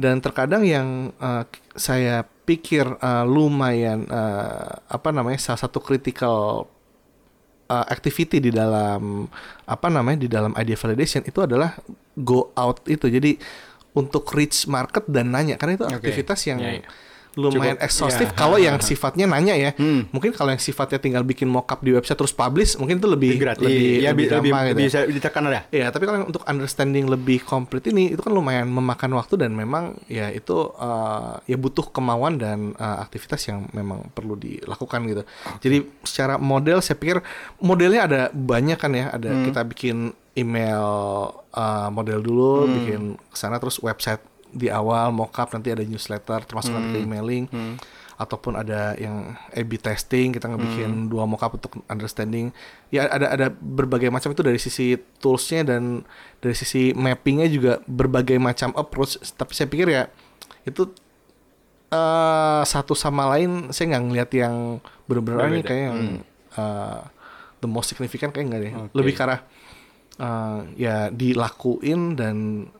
Dan 0.00 0.24
terkadang 0.24 0.64
yang 0.64 1.12
eh, 1.20 1.44
saya 1.76 2.24
pikir 2.24 2.88
eh, 2.88 3.24
lumayan 3.28 4.08
eh, 4.08 4.72
apa 4.88 5.12
namanya 5.12 5.36
salah 5.36 5.60
satu 5.60 5.84
critical 5.84 6.64
uh, 7.68 7.86
activity 7.90 8.38
di 8.38 8.50
dalam 8.54 9.26
apa 9.66 9.88
namanya 9.90 10.18
di 10.22 10.28
dalam 10.30 10.54
idea 10.54 10.78
validation 10.78 11.22
itu 11.26 11.42
adalah 11.42 11.74
go 12.16 12.54
out 12.54 12.82
itu. 12.86 13.10
Jadi 13.10 13.36
untuk 13.96 14.28
reach 14.32 14.68
market 14.68 15.08
dan 15.08 15.32
nanya 15.32 15.56
karena 15.56 15.80
itu 15.80 15.86
aktivitas 15.88 16.40
yang 16.46 16.60
Iya, 16.60 16.72
iya. 16.84 16.88
Lumayan 17.36 17.76
Cukup, 17.76 18.32
iya. 18.32 18.32
kalau 18.32 18.56
yang 18.56 18.80
sifatnya 18.80 19.28
nanya 19.28 19.54
ya 19.54 19.70
Hmm. 19.76 20.08
mungkin 20.08 20.32
kalau 20.32 20.56
yang 20.56 20.62
sifatnya 20.62 20.96
tinggal 20.96 21.20
bikin 21.20 21.44
mockup 21.52 21.84
di 21.84 21.92
website 21.92 22.16
terus 22.16 22.32
publish 22.32 22.80
mungkin 22.80 22.96
itu 22.96 23.04
lebih 23.04 23.36
gratis. 23.36 23.60
lebih, 23.60 24.00
ya, 24.00 24.10
lebih 24.16 24.26
lebih, 24.32 24.50
lebih, 24.56 24.72
gitu 24.72 24.80
ya. 24.80 24.86
bisa 24.88 24.98
ditekan 25.04 25.42
ya. 25.52 25.62
Iya, 25.68 25.86
tapi 25.92 26.08
kalau 26.08 26.24
untuk 26.24 26.42
understanding 26.48 27.04
lebih 27.06 27.44
komplit 27.44 27.84
ini 27.92 28.16
itu 28.16 28.20
kan 28.24 28.32
lumayan 28.32 28.72
memakan 28.72 29.20
waktu 29.20 29.36
dan 29.36 29.52
memang 29.52 30.00
ya 30.08 30.32
itu 30.32 30.72
uh, 30.80 31.36
ya 31.44 31.60
butuh 31.60 31.92
kemauan 31.92 32.40
dan 32.40 32.72
uh, 32.80 33.04
aktivitas 33.04 33.44
yang 33.52 33.68
memang 33.76 34.08
perlu 34.16 34.34
dilakukan 34.34 35.04
gitu. 35.06 35.22
Jadi 35.60 35.76
secara 36.08 36.40
model 36.40 36.80
saya 36.80 36.96
pikir 36.96 37.20
modelnya 37.60 38.00
ada 38.08 38.20
banyak 38.32 38.78
kan 38.80 38.92
ya, 38.96 39.12
ada 39.12 39.28
kita 39.44 39.60
bikin 39.68 40.16
email 40.36 40.84
uh, 41.52 41.88
model 41.92 42.20
dulu, 42.24 42.68
bikin 42.80 43.16
ke 43.16 43.36
sana 43.36 43.60
terus 43.60 43.80
website 43.80 44.20
di 44.52 44.70
awal 44.70 45.10
mockup 45.10 45.50
nanti 45.54 45.72
ada 45.74 45.82
newsletter 45.82 46.44
termasuk 46.46 46.72
nanti 46.74 46.98
ke 46.98 46.98
emailing 47.02 47.44
ataupun 48.16 48.56
ada 48.56 48.96
yang 48.96 49.36
A/B 49.52 49.76
testing 49.76 50.32
kita 50.32 50.48
ngebikin 50.48 51.12
dua 51.12 51.28
mockup 51.28 51.60
untuk 51.60 51.84
understanding. 51.84 52.48
Ya 52.88 53.04
ada 53.12 53.28
ada 53.28 53.46
berbagai 53.52 54.08
macam 54.08 54.32
itu 54.32 54.40
dari 54.40 54.56
sisi 54.56 54.96
toolsnya 55.20 55.68
dan 55.68 56.00
dari 56.40 56.56
sisi 56.56 56.96
mappingnya 56.96 57.44
juga 57.52 57.72
berbagai 57.84 58.40
macam 58.40 58.72
approach. 58.72 59.20
Tapi 59.36 59.52
saya 59.52 59.68
pikir 59.68 59.86
ya 59.92 60.08
itu 60.64 60.88
eh 61.92 62.62
satu 62.64 62.96
sama 62.96 63.36
lain 63.36 63.70
saya 63.70 63.94
nggak 63.94 64.04
ngelihat 64.10 64.30
yang 64.34 64.54
benar-benar 65.06 65.52
ini 65.52 65.62
kayak 65.62 65.82
yang 65.92 66.00
eh, 66.56 67.00
the 67.60 67.68
most 67.68 67.92
significant 67.92 68.32
kayak 68.32 68.48
nggak 68.48 68.62
deh. 68.64 68.72
Oke. 68.80 68.92
lebih 68.96 69.12
ke 69.12 69.22
arah 69.28 69.40
eh, 70.16 70.60
ya 70.76 70.96
dilakuin 71.08 72.14
dan 72.14 72.36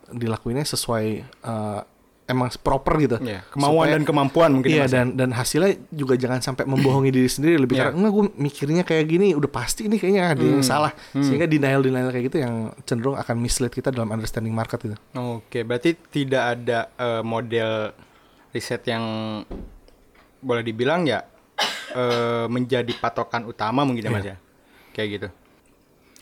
dilakuinnya 0.09 0.65
sesuai 0.65 1.07
eh, 1.23 1.81
emang 2.27 2.51
proper 2.59 2.99
gitu 2.99 3.17
Iya, 3.23 3.47
kemauan 3.47 3.71
Supaya- 3.87 3.95
dan 3.95 4.03
kemampuan 4.03 4.51
mungkin 4.51 4.67
Iya 4.67 4.77
ya, 4.77 4.83
Mas, 4.83 4.91
ya? 4.91 4.97
dan 4.99 5.07
dan 5.15 5.31
hasilnya 5.31 5.73
juga 5.89 6.19
jangan 6.19 6.43
sampai 6.43 6.65
membohongi 6.65 7.11
diri 7.11 7.29
sendiri 7.29 7.55
lebih 7.55 7.79
Iya. 7.79 7.83
karena 7.87 7.97
enggak 7.97 8.13
gue 8.13 8.25
mikirnya 8.37 8.83
kayak 8.83 9.07
gini 9.07 9.27
udah 9.31 9.47
pasti 9.47 9.87
ini 9.87 9.95
kayaknya 9.95 10.35
ada 10.35 10.43
yang 10.43 10.59
Hmm. 10.59 10.67
salah 10.67 10.91
sehingga 11.13 11.47
denial 11.47 11.81
denial 11.81 12.11
kayak 12.11 12.27
gitu 12.27 12.39
yang 12.41 12.55
cenderung 12.83 13.15
akan 13.15 13.37
mislead 13.37 13.71
kita 13.71 13.89
dalam 13.89 14.11
understanding 14.11 14.51
market 14.51 14.83
itu. 14.83 14.97
Oke, 15.15 15.63
berarti 15.63 15.95
tidak 16.05 16.43
ada 16.59 16.91
eh, 16.91 17.23
model 17.23 17.95
riset 18.51 18.83
yang 18.85 19.05
boleh 20.39 20.63
dibilang 20.63 21.07
ya 21.07 21.23
eh, 21.93 22.47
menjadi 22.47 22.91
patokan 22.93 23.45
utama 23.45 23.87
mungkin 23.87 24.03
ya 24.03 24.11
Mas 24.11 24.27
ya. 24.27 24.37
Kayak 24.91 25.09
gitu. 25.13 25.29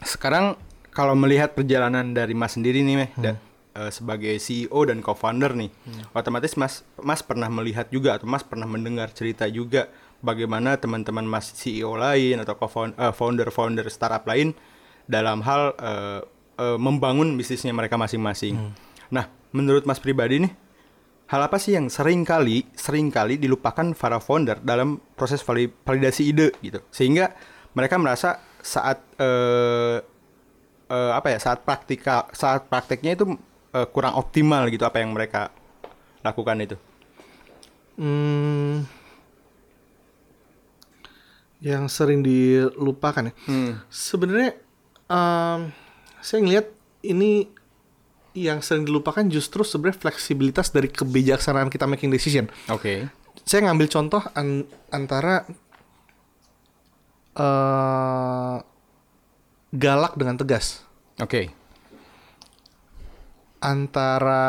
Sekarang 0.04 0.61
kalau 0.94 1.12
melihat 1.12 1.52
perjalanan 1.52 2.10
dari 2.10 2.32
Mas 2.32 2.54
sendiri 2.54 2.80
nih, 2.80 2.96
Meh, 2.96 3.10
da- 3.16 3.36
eh, 3.74 3.90
sebagai 3.90 4.38
CEO 4.38 4.86
dan 4.86 5.02
co-founder 5.02 5.52
nih, 5.52 5.70
otomatis 6.12 6.54
Mas 6.54 6.74
Mas 6.96 7.20
pernah 7.20 7.50
melihat 7.50 7.90
juga 7.90 8.14
atau 8.14 8.24
Mas 8.24 8.40
pernah 8.40 8.64
mendengar 8.64 9.10
cerita 9.10 9.44
juga 9.44 9.90
bagaimana 10.20 10.78
teman-teman 10.78 11.24
Mas 11.24 11.50
CEO 11.50 11.94
lain 11.94 12.38
atau 12.38 12.54
co-founder-founder 12.54 13.84
startup 13.88 14.22
lain 14.24 14.54
dalam 15.04 15.42
hal 15.42 15.74
eh, 15.76 16.20
eh, 16.56 16.78
membangun 16.78 17.34
bisnisnya 17.34 17.74
mereka 17.74 17.94
masing-masing. 17.94 18.54
Nah, 19.10 19.26
menurut 19.50 19.84
Mas 19.84 19.98
pribadi 19.98 20.40
nih, 20.40 20.52
hal 21.26 21.42
apa 21.42 21.58
sih 21.58 21.74
yang 21.74 21.88
sering 21.88 22.22
kali 22.22 22.64
sering 22.72 23.10
kali 23.10 23.36
dilupakan 23.36 23.92
para 23.92 24.16
founder 24.16 24.60
dalam 24.60 25.02
proses 25.12 25.42
vali- 25.42 25.74
validasi 25.82 26.30
ide 26.30 26.54
gitu, 26.60 26.78
sehingga 26.88 27.34
mereka 27.72 27.98
merasa 27.98 28.38
saat 28.62 29.02
eh, 29.18 29.98
eh, 30.88 31.12
apa 31.14 31.32
ya 31.32 31.38
saat 31.40 31.62
praktika 31.64 32.28
saat 32.32 32.68
prakteknya 32.68 33.16
itu 33.16 33.36
eh, 33.72 33.86
kurang 33.90 34.16
optimal 34.16 34.68
gitu 34.68 34.84
apa 34.84 35.00
yang 35.00 35.12
mereka 35.12 35.50
lakukan 36.24 36.56
itu. 36.64 36.76
Hmm, 37.94 38.82
yang 41.62 41.86
sering 41.86 42.20
dilupakan 42.20 43.30
ya. 43.30 43.34
Hmm. 43.46 43.78
Sebenarnya 43.86 44.58
em, 45.08 45.70
saya 46.18 46.38
ngelihat 46.42 46.66
ini 47.06 47.48
yang 48.34 48.58
sering 48.60 48.82
dilupakan 48.82 49.22
justru 49.30 49.62
sebenarnya 49.62 50.10
fleksibilitas 50.10 50.74
dari 50.74 50.90
kebijaksanaan 50.90 51.70
kita 51.70 51.86
making 51.86 52.10
decision. 52.10 52.50
Oke. 52.66 53.06
Saya 53.46 53.70
ngambil 53.70 53.86
contoh 53.86 54.22
an- 54.34 54.66
antara 54.90 55.46
eh 57.34 58.56
galak 59.75 60.14
dengan 60.14 60.38
tegas, 60.38 60.87
Oke. 61.19 61.50
antara 63.59 64.45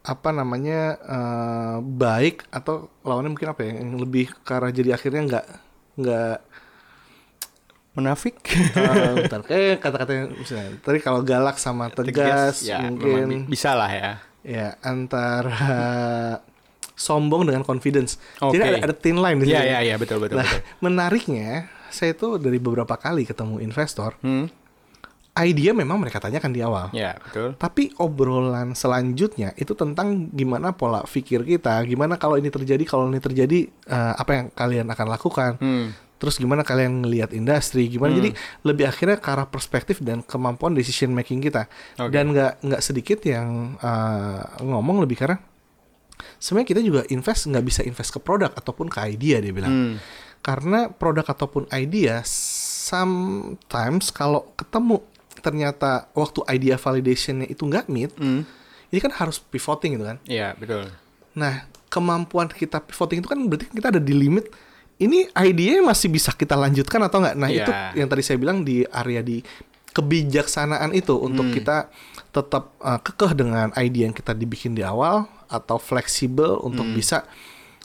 apa 0.00 0.30
namanya 0.30 0.80
eh, 1.02 1.76
baik 1.82 2.46
atau 2.48 2.88
lawannya 3.02 3.34
mungkin 3.34 3.50
apa 3.50 3.60
ya 3.60 3.72
yang 3.82 3.98
lebih 3.98 4.30
ke 4.40 4.50
arah 4.50 4.70
jadi 4.70 4.94
akhirnya 4.94 5.22
nggak 5.26 5.46
nggak 5.98 6.36
Munafik. 7.96 8.36
Eh, 8.76 9.12
bentar, 9.24 9.40
kayak 9.40 9.80
kata-katanya 9.80 10.28
misalnya 10.28 10.68
tadi 10.84 11.00
kalau 11.00 11.24
galak 11.24 11.56
sama 11.56 11.88
tegas, 11.88 12.60
ya, 12.60 12.84
memang 12.84 13.00
mungkin 13.00 13.48
bi- 13.48 13.56
bisa 13.56 13.72
lah 13.72 13.88
ya. 13.88 14.12
ya 14.44 14.76
antara 14.84 15.56
sombong 16.92 17.48
dengan 17.48 17.64
confidence. 17.64 18.20
Jadi 18.36 18.52
Oke. 18.60 18.68
ada, 18.68 18.78
ada 18.84 18.94
thin 18.94 19.16
line 19.16 19.40
di 19.40 19.48
Iya 19.48 19.58
situ. 19.58 19.68
iya 19.72 19.78
iya 19.80 19.94
betul 19.96 20.20
betul 20.20 20.36
Nah, 20.36 20.44
betul. 20.44 20.60
menariknya 20.84 21.72
saya 21.96 22.12
itu 22.12 22.36
dari 22.36 22.60
beberapa 22.60 23.00
kali 23.00 23.24
ketemu 23.24 23.64
investor, 23.64 24.20
Hmm. 24.20 24.52
idea 25.36 25.76
memang 25.76 26.00
mereka 26.00 26.16
tanyakan 26.16 26.52
di 26.52 26.64
awal. 26.64 26.88
Ya, 26.96 27.16
betul. 27.20 27.56
Tapi 27.56 27.92
obrolan 28.00 28.72
selanjutnya 28.72 29.52
itu 29.56 29.76
tentang 29.76 30.32
gimana 30.32 30.72
pola 30.72 31.04
pikir 31.04 31.44
kita, 31.44 31.76
gimana 31.84 32.16
kalau 32.16 32.36
ini 32.36 32.48
terjadi, 32.48 32.80
kalau 32.88 33.08
ini 33.08 33.20
terjadi 33.20 33.68
eh, 33.68 34.14
apa 34.16 34.30
yang 34.32 34.46
kalian 34.52 34.86
akan 34.88 35.06
lakukan. 35.08 35.52
Hmm. 35.60 35.92
Terus 36.16 36.40
gimana 36.40 36.64
kalian 36.64 37.04
ngelihat 37.04 37.36
industri, 37.36 37.92
gimana 37.92 38.16
jadi 38.16 38.32
lebih 38.64 38.88
akhirnya 38.88 39.20
ke 39.20 39.28
arah 39.28 39.44
perspektif 39.44 40.00
dan 40.00 40.24
kemampuan 40.24 40.72
decision 40.72 41.12
making 41.12 41.44
kita. 41.44 41.68
Oke. 42.00 42.08
Dan 42.08 42.32
nggak 42.32 42.64
nggak 42.64 42.80
sedikit 42.80 43.20
yang 43.28 43.76
eh, 43.76 44.40
ngomong 44.64 45.04
lebih 45.04 45.20
karena 45.20 45.36
sebenarnya 46.40 46.68
kita 46.72 46.80
juga 46.80 47.00
invest 47.12 47.52
nggak 47.52 47.64
bisa 47.64 47.80
invest 47.84 48.08
ke 48.08 48.20
produk 48.24 48.48
ataupun 48.56 48.88
ke 48.88 48.98
idea 49.12 49.44
dia 49.44 49.52
bilang. 49.52 49.68
Hmm. 49.68 49.96
Karena 50.40 50.88
produk 50.88 51.26
ataupun 51.26 51.66
idea 51.70 52.22
sometimes 52.86 54.08
kalau 54.10 54.50
ketemu 54.54 55.02
ternyata 55.36 56.08
waktu 56.10 56.42
idea 56.48 56.74
validationnya 56.74 57.46
itu 57.46 57.62
nggak 57.62 57.86
meet, 57.86 58.10
Hmm. 58.16 58.42
ini 58.88 58.98
kan 58.98 59.12
harus 59.14 59.38
pivoting 59.38 59.98
gitu 59.98 60.06
kan. 60.06 60.18
Iya, 60.26 60.54
betul. 60.54 60.90
Nah, 61.34 61.66
kemampuan 61.86 62.48
kita 62.48 62.80
pivoting 62.80 63.20
itu 63.20 63.28
kan 63.28 63.38
berarti 63.44 63.66
kita 63.68 63.88
ada 63.90 64.02
di 64.02 64.14
limit. 64.14 64.48
Ini 64.96 65.28
idea 65.36 65.84
masih 65.84 66.08
bisa 66.08 66.32
kita 66.32 66.56
lanjutkan 66.56 67.04
atau 67.04 67.20
nggak? 67.20 67.36
Nah, 67.36 67.50
itu 67.52 67.68
Iya. 67.68 67.92
yang 67.94 68.08
tadi 68.08 68.22
saya 68.24 68.40
bilang 68.40 68.64
di 68.64 68.80
area 68.88 69.20
di 69.20 69.44
kebijaksanaan 69.92 70.92
itu 70.92 71.16
untuk 71.16 71.48
kita 71.52 71.88
tetap 72.28 72.76
uh, 72.80 73.00
kekeh 73.00 73.32
dengan 73.32 73.72
ide 73.76 74.04
yang 74.04 74.12
kita 74.12 74.32
dibikin 74.32 74.76
di 74.76 74.84
awal 74.84 75.24
atau 75.48 75.80
fleksibel 75.80 76.60
untuk 76.60 76.84
bisa 76.92 77.24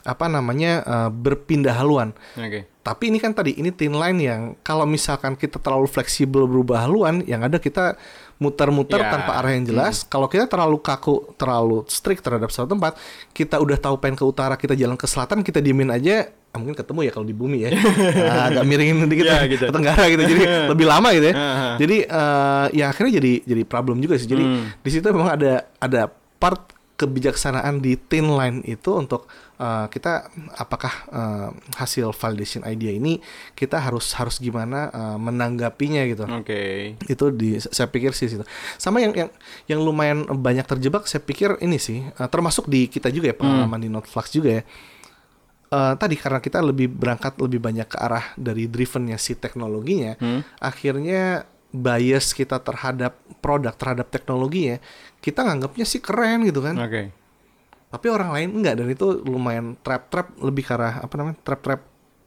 apa 0.03 0.25
namanya 0.25 0.71
uh, 0.81 1.09
berpindah 1.09 1.73
haluan. 1.73 2.11
Oke. 2.33 2.65
Tapi 2.81 3.13
ini 3.13 3.21
kan 3.21 3.29
tadi 3.31 3.53
ini 3.53 3.69
thin 3.69 3.93
line 3.93 4.17
yang 4.17 4.41
kalau 4.61 4.85
misalkan 4.85 5.33
kita 5.33 5.57
terlalu 5.57 5.85
fleksibel 5.85 6.45
berubah 6.45 6.83
haluan, 6.83 7.21
yang 7.23 7.41
ada 7.41 7.57
kita 7.57 7.93
muter-muter 8.37 8.97
Ya. 8.97 9.13
tanpa 9.13 9.37
arah 9.37 9.53
yang 9.53 9.69
jelas. 9.69 10.01
Kalau 10.01 10.25
kita 10.25 10.49
terlalu 10.49 10.81
kaku, 10.81 11.37
terlalu 11.37 11.85
strict 11.85 12.25
terhadap 12.25 12.49
suatu 12.49 12.73
tempat, 12.73 12.97
kita 13.31 13.61
udah 13.61 13.77
tahu 13.77 14.01
pengen 14.01 14.17
ke 14.17 14.25
utara, 14.25 14.57
kita 14.57 14.73
jalan 14.73 14.97
ke 14.97 15.05
selatan, 15.05 15.45
kita 15.45 15.61
diemin 15.61 15.93
aja, 15.93 16.25
ah, 16.49 16.57
mungkin 16.57 16.73
ketemu 16.73 17.05
ya 17.05 17.11
kalau 17.13 17.21
di 17.21 17.37
bumi 17.37 17.57
ya, 17.61 17.69
Nah, 17.69 18.41
agak 18.49 18.65
miringin 18.65 19.05
dikit 19.05 19.29
Ya, 19.29 19.37
ya, 19.37 19.45
gitu. 19.45 19.69
ke 19.69 19.71
tenggara 19.71 20.09
gitu, 20.09 20.23
jadi 20.25 20.43
lebih 20.73 20.85
lama 20.89 21.13
gitu 21.13 21.25
ya. 21.29 21.35
Jadi 21.77 21.97
eh, 22.01 22.65
ya 22.73 22.85
akhirnya 22.89 23.13
jadi 23.21 23.33
jadi 23.45 23.61
problem 23.61 24.01
juga 24.01 24.17
sih. 24.17 24.25
Jadi 24.25 24.41
Hmm. 24.41 24.73
di 24.73 24.89
situ 24.89 25.05
memang 25.05 25.37
ada 25.37 25.69
ada 25.77 26.09
part 26.41 26.65
kebijaksanaan 27.01 27.81
di 27.81 27.97
thin 27.97 28.29
line 28.29 28.61
itu 28.69 28.93
untuk 28.93 29.25
uh, 29.57 29.89
kita 29.89 30.29
apakah 30.53 30.93
uh, 31.09 31.49
hasil 31.81 32.13
validation 32.13 32.61
idea 32.69 32.93
ini 32.93 33.17
kita 33.57 33.81
harus 33.81 34.13
harus 34.13 34.37
gimana 34.37 34.93
uh, 34.93 35.17
menanggapinya 35.17 36.05
gitu. 36.05 36.29
Oke. 36.29 36.93
Itu 37.09 37.33
di 37.33 37.57
saya 37.57 37.89
pikir 37.89 38.13
sih 38.13 38.29
situ. 38.29 38.45
Sama 38.77 39.01
yang 39.01 39.17
yang 39.17 39.29
yang 39.65 39.79
lumayan 39.81 40.29
banyak 40.29 40.69
terjebak 40.69 41.09
saya 41.09 41.25
pikir 41.25 41.57
ini 41.65 41.81
sih 41.81 42.05
uh, 42.21 42.29
termasuk 42.29 42.69
di 42.69 42.85
kita 42.85 43.09
juga 43.09 43.33
ya 43.33 43.35
pengalaman 43.35 43.81
di 43.81 43.89
Notflux 43.89 44.29
juga 44.29 44.61
ya. 44.61 44.63
Uh, 45.71 45.95
tadi 45.95 46.19
karena 46.19 46.43
kita 46.43 46.59
lebih 46.59 46.91
berangkat 46.91 47.39
lebih 47.39 47.63
banyak 47.63 47.87
ke 47.87 47.95
arah 47.95 48.35
dari 48.35 48.67
drivennya 48.67 49.15
si 49.15 49.39
teknologinya, 49.39 50.19
Hmm. 50.19 50.43
akhirnya 50.59 51.47
bias 51.71 52.35
kita 52.35 52.59
terhadap 52.59 53.15
produk 53.39 53.71
terhadap 53.71 54.11
teknologinya 54.11 54.77
kita 55.23 55.45
nganggapnya 55.45 55.85
sih 55.87 56.01
keren 56.03 56.43
gitu 56.43 56.59
kan. 56.59 56.75
Oke. 56.81 57.13
Tapi 57.91 58.07
orang 58.07 58.29
lain 58.35 58.49
enggak 58.59 58.75
dan 58.81 58.87
itu 58.89 59.21
lumayan 59.23 59.77
trap-trap 59.79 60.35
lebih 60.41 60.63
ke 60.65 60.73
arah 60.75 61.03
apa 61.03 61.13
namanya? 61.15 61.37
trap-trap 61.43 61.81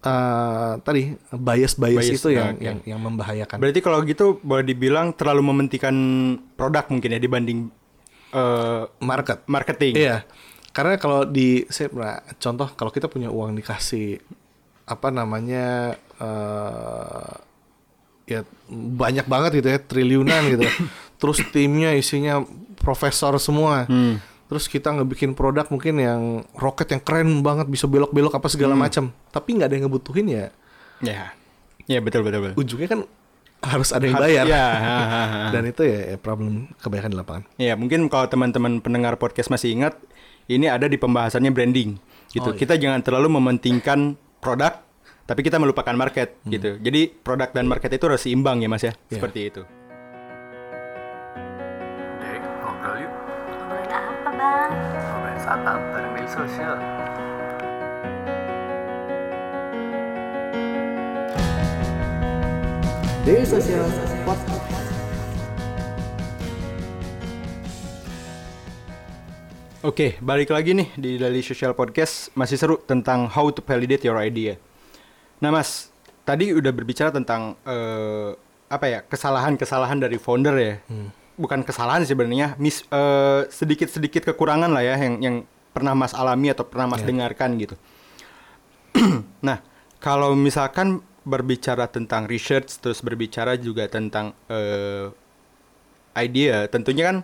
eh, 0.04 0.72
tadi 0.80 1.02
bias-bias 1.32 2.06
Bias, 2.06 2.20
itu 2.20 2.28
yang 2.32 2.54
oke. 2.56 2.62
yang 2.62 2.78
yang 2.86 3.00
membahayakan. 3.02 3.58
Berarti 3.58 3.80
kalau 3.82 4.00
gitu 4.06 4.38
boleh 4.40 4.64
dibilang 4.64 5.12
terlalu 5.12 5.42
mementingkan 5.52 5.96
produk 6.54 6.84
mungkin 6.88 7.16
ya 7.16 7.20
dibanding 7.20 7.58
eh, 8.32 8.82
market. 9.02 9.44
marketing. 9.50 9.94
Iya. 9.98 10.24
Karena 10.74 10.98
kalau 10.98 11.26
di 11.26 11.66
saya 11.70 11.86
pernah 11.90 12.18
contoh 12.38 12.68
kalau 12.74 12.90
kita 12.90 13.06
punya 13.06 13.30
uang 13.30 13.54
dikasih 13.58 14.18
apa 14.84 15.08
namanya 15.08 15.96
eh 16.20 17.53
ya 18.25 18.40
banyak 18.73 19.28
banget 19.28 19.61
gitu 19.61 19.69
ya 19.73 19.78
triliunan 19.81 20.43
gitu. 20.52 20.64
Terus 21.21 21.38
timnya 21.52 21.93
isinya 21.97 22.45
profesor 22.81 23.37
semua. 23.40 23.88
Hmm. 23.88 24.21
Terus 24.45 24.69
kita 24.69 24.93
ngebikin 24.93 25.33
produk 25.33 25.64
mungkin 25.73 25.97
yang 25.99 26.23
roket 26.52 26.93
yang 26.93 27.00
keren 27.00 27.40
banget 27.40 27.66
bisa 27.66 27.88
belok-belok 27.88 28.37
apa 28.37 28.49
segala 28.52 28.76
macam. 28.76 29.09
Tapi 29.33 29.49
nggak 29.57 29.69
ada 29.73 29.75
yang 29.75 29.85
ngebutuhin 29.88 30.26
ya. 30.28 30.47
Ya. 31.00 31.33
Ya 31.85 31.99
betul 32.00 32.25
betul 32.25 32.40
betul. 32.45 32.54
Ujungnya 32.61 32.88
kan 32.88 33.00
harus 33.64 33.90
ada 33.97 34.04
yang 34.04 34.21
bayar. 34.21 34.45
Ya, 34.45 34.66
ha, 34.85 34.99
ha, 35.00 35.23
ha. 35.25 35.40
Dan 35.49 35.73
itu 35.73 35.83
ya, 35.85 36.14
ya 36.14 36.16
problem 36.21 36.69
kebanyakan 36.81 37.11
di 37.11 37.16
lapangan. 37.16 37.43
Ya, 37.57 37.75
mungkin 37.75 38.07
kalau 38.12 38.28
teman-teman 38.28 38.85
pendengar 38.85 39.16
podcast 39.16 39.49
masih 39.49 39.73
ingat, 39.73 39.97
ini 40.47 40.69
ada 40.69 40.85
di 40.85 41.00
pembahasannya 41.00 41.50
branding. 41.50 41.97
Gitu. 42.28 42.45
Oh, 42.45 42.52
iya. 42.52 42.61
Kita 42.61 42.76
jangan 42.76 43.00
terlalu 43.00 43.40
mementingkan 43.40 44.21
produk, 44.45 44.85
tapi 45.25 45.40
kita 45.40 45.57
melupakan 45.57 45.97
market 45.97 46.37
Hmm. 46.45 46.52
gitu. 46.52 46.71
Jadi 46.78 47.09
produk 47.09 47.49
dan 47.49 47.64
market 47.64 47.88
itu 47.88 48.04
harus 48.04 48.21
seimbang 48.21 48.61
ya, 48.61 48.69
Mas 48.69 48.85
ya. 48.85 48.93
Iya. 49.09 49.16
Seperti 49.16 49.40
itu. 49.49 49.62
Dek, 52.21 52.40
ngobrol 52.61 52.97
yuk. 53.00 53.12
Ngobrolin 53.49 53.88
apa 53.90 54.31
bang? 54.31 54.71
Ngobrolin 54.93 55.38
startup 55.40 55.81
bareng 55.90 56.12
media 56.12 56.31
sosial. 56.31 56.76
Daily 63.25 63.47
Social 63.49 63.88
Podcast. 64.23 64.88
Oke, 69.81 70.16
balik 70.21 70.49
lagi 70.49 70.73
nih 70.73 70.88
di 70.97 71.11
Daily 71.16 71.40
Social 71.40 71.76
Podcast 71.76 72.33
masih 72.33 72.57
seru 72.57 72.76
tentang 72.81 73.28
how 73.28 73.52
to 73.52 73.61
validate 73.61 74.04
your 74.04 74.16
idea. 74.16 74.57
Nah, 75.44 75.52
Mas, 75.52 75.92
tadi 76.24 76.56
udah 76.56 76.72
berbicara 76.72 77.12
tentang 77.12 77.60
eh, 77.68 78.32
apa 78.72 78.86
ya 78.88 78.98
kesalahan-kesalahan 79.04 80.00
dari 80.00 80.16
founder 80.16 80.56
ya. 80.56 80.80
Bukan 81.36 81.60
kesalahan 81.68 82.00
sebenarnya, 82.08 82.56
mis 82.56 82.80
eh, 82.88 83.44
sedikit-sedikit 83.52 84.32
kekurangan 84.32 84.72
lah 84.72 84.80
ya 84.80 84.96
yang 84.96 85.20
yang 85.20 85.36
pernah 85.76 85.92
Mas 85.92 86.16
alami 86.16 86.48
atau 86.48 86.64
pernah 86.64 86.88
Mas 86.88 87.04
dengarkan 87.04 87.60
gitu. 87.60 87.76
nah, 89.44 89.60
kalau 90.00 90.32
misalkan 90.32 91.04
berbicara 91.28 91.88
tentang 91.92 92.24
research 92.24 92.80
terus 92.80 93.04
berbicara 93.04 93.60
juga 93.60 93.84
tentang 93.88 94.32
eh, 94.48 95.12
idea 96.14 96.68
tentunya 96.70 97.10
kan 97.10 97.16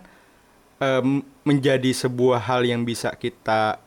em, 0.81 1.21
menjadi 1.45 1.93
sebuah 1.93 2.41
hal 2.43 2.65
yang 2.65 2.81
bisa 2.83 3.13
kita 3.15 3.77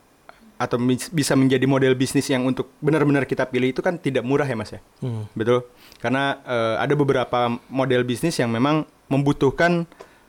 atau 0.54 0.78
bisa 1.10 1.34
menjadi 1.34 1.66
model 1.66 1.98
bisnis 1.98 2.30
yang 2.30 2.46
untuk 2.46 2.70
benar-benar 2.78 3.26
kita 3.26 3.42
pilih 3.50 3.74
itu 3.74 3.82
kan 3.82 3.98
tidak 3.98 4.22
murah 4.22 4.46
ya 4.46 4.54
mas 4.54 4.70
ya? 4.70 4.80
Hmm. 5.02 5.26
betul? 5.34 5.66
Karena 5.98 6.38
eh, 6.46 6.76
ada 6.78 6.94
beberapa 6.94 7.58
model 7.66 8.06
bisnis 8.06 8.38
yang 8.38 8.54
memang 8.54 8.86
membutuhkan 9.10 9.84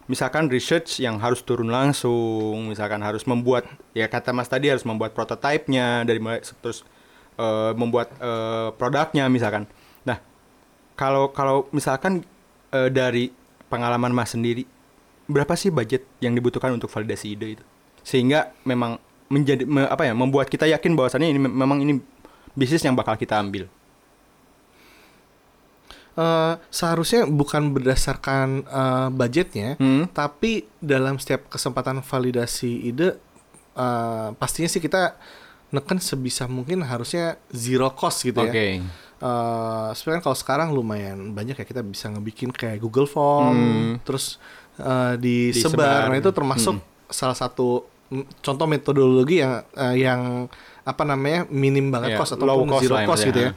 misalkan 0.05 0.50
research 0.50 1.01
yang 1.01 1.17
harus 1.17 1.41
turun 1.41 1.70
langsung 1.70 2.70
misalkan 2.70 3.01
harus 3.01 3.25
membuat 3.25 3.65
ya 3.98 4.05
kata 4.05 4.29
mas 4.34 4.46
tadi 4.46 4.70
harus 4.70 4.86
membuat 4.86 5.17
prototipenya 5.17 6.05
dari 6.05 6.22
mulai 6.22 6.41
terus 6.62 6.86
eh, 7.38 7.74
membuat 7.74 8.13
eh, 8.17 8.70
produknya 8.77 9.29
misalkan. 9.29 9.65
Nah 10.05 10.22
kalau 10.98 11.34
kalau 11.34 11.65
misalkan 11.74 12.22
eh, 12.74 12.89
dari 12.89 13.34
pengalaman 13.70 14.13
mas 14.13 14.34
sendiri 14.34 14.65
berapa 15.25 15.58
sih 15.58 15.74
budget 15.74 16.05
yang 16.22 16.38
dibutuhkan 16.38 16.70
untuk 16.74 16.89
validasi 16.89 17.34
ide 17.34 17.58
itu? 17.58 17.65
Sehingga 18.05 18.53
memang 18.62 19.01
menjadi 19.27 19.63
me- 19.63 19.86
apa 19.86 20.03
ya 20.03 20.13
membuat 20.13 20.48
kita 20.48 20.65
yakin 20.65 20.94
bahwasannya 20.94 21.27
ini 21.27 21.39
mem- 21.39 21.55
memang 21.55 21.79
ini 21.79 21.98
bisnis 22.51 22.82
yang 22.82 22.94
bakal 22.94 23.13
kita 23.13 23.36
ambil 23.36 23.65
Eh, 26.15 26.53
seharusnya 26.72 27.27
bukan 27.27 27.75
berdasarkan 27.75 28.63
eh, 28.63 29.08
budgetnya, 29.12 29.75
Hmm. 29.75 30.08
tapi 30.08 30.63
dalam 30.79 31.20
setiap 31.20 31.51
kesempatan 31.51 32.00
validasi 32.00 32.88
ide, 32.88 33.20
eh, 33.75 34.29
pastinya 34.34 34.72
sih 34.72 34.79
kita 34.79 35.20
neken 35.70 36.00
sebisa 36.00 36.48
mungkin 36.48 36.88
harusnya 36.88 37.36
zero 37.51 37.91
cost 37.91 38.24
gitu 38.24 38.39
ya. 38.39 38.48
Oke. 38.48 38.67
Eh, 38.79 39.88
sebenarnya 39.91 40.24
kalau 40.24 40.38
sekarang 40.39 40.70
lumayan 40.72 41.36
banyak 41.36 41.60
ya 41.60 41.67
kita 41.67 41.84
bisa 41.84 42.08
ngebikin 42.08 42.48
kayak 42.48 42.79
Google 42.79 43.12
Form, 43.12 43.51
Hmm. 43.51 43.91
terus 44.00 44.39
eh, 44.75 45.20
disebar. 45.20 45.51
Disebar. 45.75 46.03
Nah 46.08 46.17
itu 46.17 46.32
termasuk 46.32 46.75
salah 47.08 47.36
satu 47.36 47.91
contoh 48.39 48.65
metodologi 48.65 49.41
yang 49.41 49.53
eh, 49.71 49.95
yang 50.00 50.45
apa 50.81 51.03
namanya 51.03 51.50
minim 51.50 51.89
banget 51.89 52.13
Iya, 52.13 52.17
cost 52.19 52.38
low 52.38 52.45
ataupun 52.45 52.69
cost 52.69 52.83
zero 52.83 52.95
ya, 52.95 53.05
cost 53.05 53.24
gitu 53.25 53.39
ya. 53.41 53.51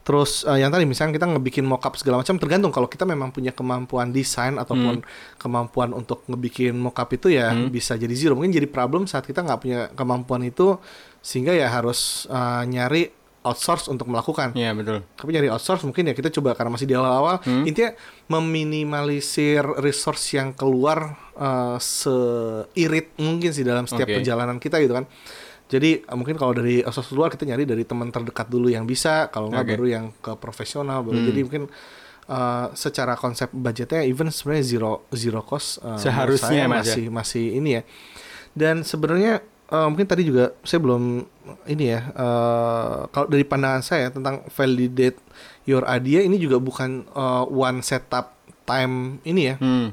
Terus 0.00 0.46
eh, 0.46 0.62
yang 0.62 0.70
tadi 0.70 0.86
misalnya 0.86 1.12
kita 1.12 1.26
ngebikin 1.26 1.66
mockup 1.66 1.98
segala 1.98 2.22
macam 2.22 2.38
tergantung 2.38 2.70
kalau 2.70 2.86
kita 2.86 3.02
memang 3.02 3.28
punya 3.28 3.50
kemampuan 3.50 4.10
desain 4.10 4.54
ataupun 4.54 5.02
kemampuan 5.36 5.90
untuk 5.90 6.22
ngebikin 6.24 6.72
mockup 6.72 7.10
itu 7.10 7.34
ya 7.34 7.50
Hmm. 7.50 7.68
bisa 7.68 7.94
jadi 7.94 8.14
zero. 8.14 8.38
Mungkin 8.38 8.54
jadi 8.54 8.70
problem 8.70 9.04
saat 9.04 9.26
kita 9.26 9.42
nggak 9.42 9.58
punya 9.60 9.80
kemampuan 9.92 10.40
itu 10.42 10.78
sehingga 11.18 11.52
ya 11.52 11.66
harus 11.68 12.24
eh, 12.30 12.62
nyari 12.64 13.02
outsource 13.46 13.86
untuk 13.86 14.10
melakukan. 14.10 14.50
Iya 14.58 14.74
betul. 14.74 15.06
Tapi 15.14 15.30
nyari 15.30 15.48
outsource 15.54 15.86
mungkin 15.86 16.10
ya 16.10 16.14
kita 16.18 16.34
coba 16.34 16.58
karena 16.58 16.74
masih 16.74 16.90
di 16.90 16.94
awal-awal. 16.98 17.38
Hmm. 17.46 17.62
Intinya 17.62 17.94
meminimalisir 18.26 19.62
resource 19.78 20.34
yang 20.34 20.50
keluar 20.58 21.14
eh, 21.38 21.78
seirit 21.78 23.14
mungkin 23.22 23.54
sih 23.54 23.62
dalam 23.62 23.86
setiap 23.86 24.10
Oke. 24.10 24.18
perjalanan 24.18 24.58
kita 24.58 24.82
gitu 24.82 24.98
kan. 24.98 25.06
Jadi 25.70 26.02
eh, 26.02 26.16
mungkin 26.18 26.34
kalau 26.34 26.52
dari 26.58 26.82
outsource 26.82 27.14
luar 27.14 27.30
kita 27.30 27.46
nyari 27.46 27.62
dari 27.62 27.86
teman 27.86 28.10
terdekat 28.10 28.50
dulu 28.50 28.66
yang 28.66 28.82
bisa, 28.82 29.30
kalau 29.30 29.48
nggak 29.54 29.64
Oke. 29.64 29.72
baru 29.78 29.86
yang 29.86 30.04
ke 30.18 30.32
profesional 30.36 31.06
baru. 31.06 31.22
Hmm. 31.22 31.28
Jadi 31.30 31.40
mungkin 31.46 31.64
eh, 32.26 32.66
secara 32.74 33.14
konsep 33.14 33.54
budgetnya 33.54 34.02
even 34.02 34.34
sebenarnya 34.34 34.66
zero 34.66 34.92
zero 35.14 35.46
cost 35.46 35.78
menurut 35.78 36.02
Seharusnya, 36.02 36.66
ya. 36.66 36.68
masih 36.68 37.04
masih 37.14 37.46
ini 37.54 37.70
ya. 37.78 37.82
Dan 38.56 38.82
sebenarnya 38.82 39.44
eh, 39.68 39.86
mungkin 39.86 40.04
tadi 40.04 40.22
juga 40.22 40.54
saya 40.60 40.78
belum 40.78 41.26
ini 41.66 41.84
ya 41.86 42.00
eh, 42.06 42.98
kalau 43.08 43.26
dari 43.26 43.42
pandangan 43.42 43.80
saya 43.80 44.08
tentang 44.08 44.46
validate 44.48 45.18
your 45.64 45.82
idea 45.86 46.20
ini 46.20 46.36
juga 46.36 46.58
bukan 46.58 47.04
eh, 47.04 47.44
one 47.46 47.80
setup 47.80 48.34
time 48.62 49.18
ini 49.22 49.42
ya 49.46 49.56
Hmm. 49.56 49.90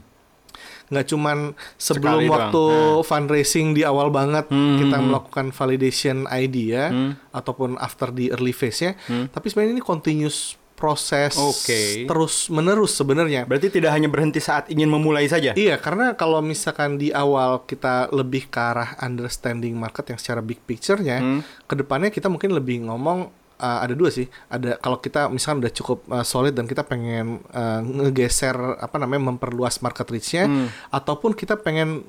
nggak 0.86 1.08
cuman 1.08 1.38
sebelum 1.76 2.18
Sekali 2.18 2.26
doang. 2.26 2.34
waktu 2.36 2.64
fundraising 3.04 3.68
di 3.72 3.82
awal 3.82 4.10
banget 4.10 4.46
Hmm, 4.48 4.78
kita 4.78 4.96
hmm, 4.96 5.06
melakukan 5.08 5.46
validation 5.50 6.18
idea 6.28 6.90
Hmm. 6.90 7.12
ataupun 7.32 7.78
after 7.78 8.10
di 8.10 8.30
early 8.30 8.52
phase-nya 8.52 8.94
Hmm. 9.04 9.26
tapi 9.28 9.48
sebenarnya 9.48 9.74
ini 9.74 9.84
continuous 9.84 10.54
proses 10.74 11.38
Oke. 11.38 12.04
terus 12.04 12.50
menerus 12.50 12.94
sebenarnya 12.94 13.46
Berarti 13.46 13.70
tidak 13.70 13.94
hanya 13.94 14.10
berhenti 14.10 14.38
saat 14.38 14.68
ingin 14.68 14.90
memulai 14.90 15.26
saja. 15.26 15.54
Iya, 15.54 15.80
karena 15.80 16.14
kalau 16.14 16.42
misalkan 16.42 16.98
di 16.98 17.14
awal 17.14 17.64
kita 17.64 18.10
lebih 18.12 18.50
ke 18.50 18.60
arah 18.60 18.98
understanding 19.00 19.74
market 19.74 20.10
yang 20.10 20.20
secara 20.20 20.42
big 20.42 20.60
picture-nya, 20.64 21.18
Hmm. 21.24 21.40
ke 21.70 21.74
depannya 21.78 22.10
kita 22.10 22.28
mungkin 22.28 22.52
lebih 22.52 22.84
ngomong 22.84 23.30
uh, 23.58 23.80
ada 23.80 23.94
dua 23.94 24.10
sih. 24.10 24.28
Ada 24.50 24.76
kalau 24.78 24.98
kita 24.98 25.30
misalkan 25.30 25.64
udah 25.64 25.74
cukup 25.74 26.00
uh, 26.10 26.26
solid 26.26 26.52
dan 26.52 26.66
kita 26.66 26.84
pengen 26.84 27.40
uh, 27.54 27.80
ngegeser 27.80 28.56
apa 28.78 28.98
namanya 29.00 29.32
memperluas 29.32 29.80
market 29.80 30.10
reach-nya, 30.10 30.46
Hmm. 30.50 30.68
ataupun 30.90 31.32
kita 31.32 31.56
pengen 31.56 32.04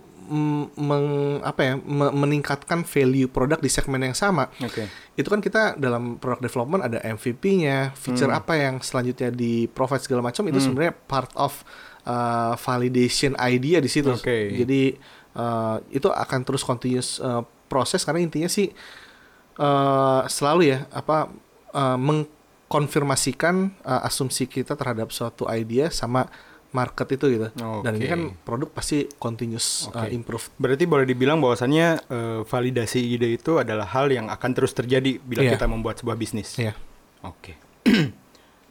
meng- 0.74 1.40
apa 1.40 1.60
ya 1.60 1.74
me- 1.76 2.14
meningkatkan 2.14 2.82
value 2.82 3.26
produk 3.26 3.56
di 3.56 3.68
segmen 3.68 4.00
yang 4.00 4.12
sama 4.12 4.48
Oke. 4.58 4.88
itu 5.14 5.26
kan 5.26 5.38
kita 5.38 5.74
dalam 5.74 6.16
product 6.16 6.42
development 6.42 6.82
ada 6.82 6.98
MVP-nya, 7.00 7.92
feature 7.92 8.28
Hmm. 8.28 8.40
apa 8.40 8.52
yang 8.54 8.74
selanjutnya 8.78 9.28
di 9.28 9.66
provide 9.66 10.00
segala 10.00 10.20
macam 10.20 10.42
itu 10.44 10.58
sebenarnya 10.58 10.94
part 11.04 11.28
of 11.34 11.52
uh, 12.02 12.56
validation 12.56 13.32
idea 13.38 13.78
di 13.78 13.88
situ. 13.88 14.10
Oke. 14.10 14.52
Jadi 14.54 14.96
uh, 15.34 15.78
itu 15.88 16.06
akan 16.06 16.40
terus 16.42 16.60
continuous 16.60 17.16
uh, 17.18 17.40
proses 17.64 18.02
karena 18.02 18.20
intinya 18.20 18.46
sih 18.46 18.68
uh, 19.56 20.22
selalu 20.26 20.68
ya 20.68 20.88
apa 20.90 21.30
uh, 21.70 21.98
mengkonfirmasikan 21.98 23.70
uh, 23.80 24.02
asumsi 24.02 24.44
kita 24.44 24.74
terhadap 24.74 25.10
suatu 25.10 25.46
idea 25.46 25.88
sama 25.88 26.26
market 26.74 27.06
itu 27.08 27.26
gitu. 27.30 27.48
Dan 27.54 27.92
ini 27.94 28.06
kan 28.06 28.20
produk 28.36 28.66
pasti 28.68 29.06
continuous 29.14 29.86
uh, 29.88 30.02
Oke. 30.02 30.10
improve. 30.10 30.50
Berarti 30.54 30.84
boleh 30.84 31.06
dibilang 31.06 31.38
bahwasannya 31.38 31.86
eh, 32.04 32.40
validasi 32.42 32.98
ide 33.08 33.30
itu 33.32 33.56
adalah 33.56 33.86
hal 33.86 34.10
yang 34.10 34.26
akan 34.26 34.50
terus 34.52 34.72
terjadi 34.72 35.16
bila 35.16 35.40
Iya. 35.40 35.54
kita 35.54 35.64
membuat 35.64 36.02
sebuah 36.02 36.14
bisnis. 36.14 36.58
Iya. 36.58 36.74
Oke. 37.22 37.54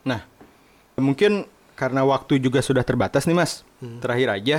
nah, 0.03 0.19
mungkin 0.95 1.47
karena 1.73 2.03
waktu 2.03 2.37
juga 2.37 2.59
sudah 2.59 2.83
terbatas 2.83 3.23
nih 3.23 3.33
Mas. 3.33 3.63
Hmm. 3.79 3.97
Terakhir 3.97 4.29
aja 4.29 4.57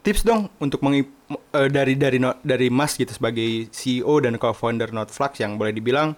tips 0.00 0.22
dong 0.22 0.46
untuk 0.56 0.80
mengi- 0.80 1.10
eh, 1.52 1.68
dari 1.68 1.94
dari 1.94 2.16
no- 2.16 2.38
dari 2.40 2.70
Mas 2.70 2.94
gitu 2.94 3.10
sebagai 3.10 3.66
CEO 3.68 4.18
dan 4.18 4.38
co-founder 4.38 4.88
Notflux 4.88 5.36
yang 5.36 5.54
boleh 5.54 5.70
dibilang 5.70 6.14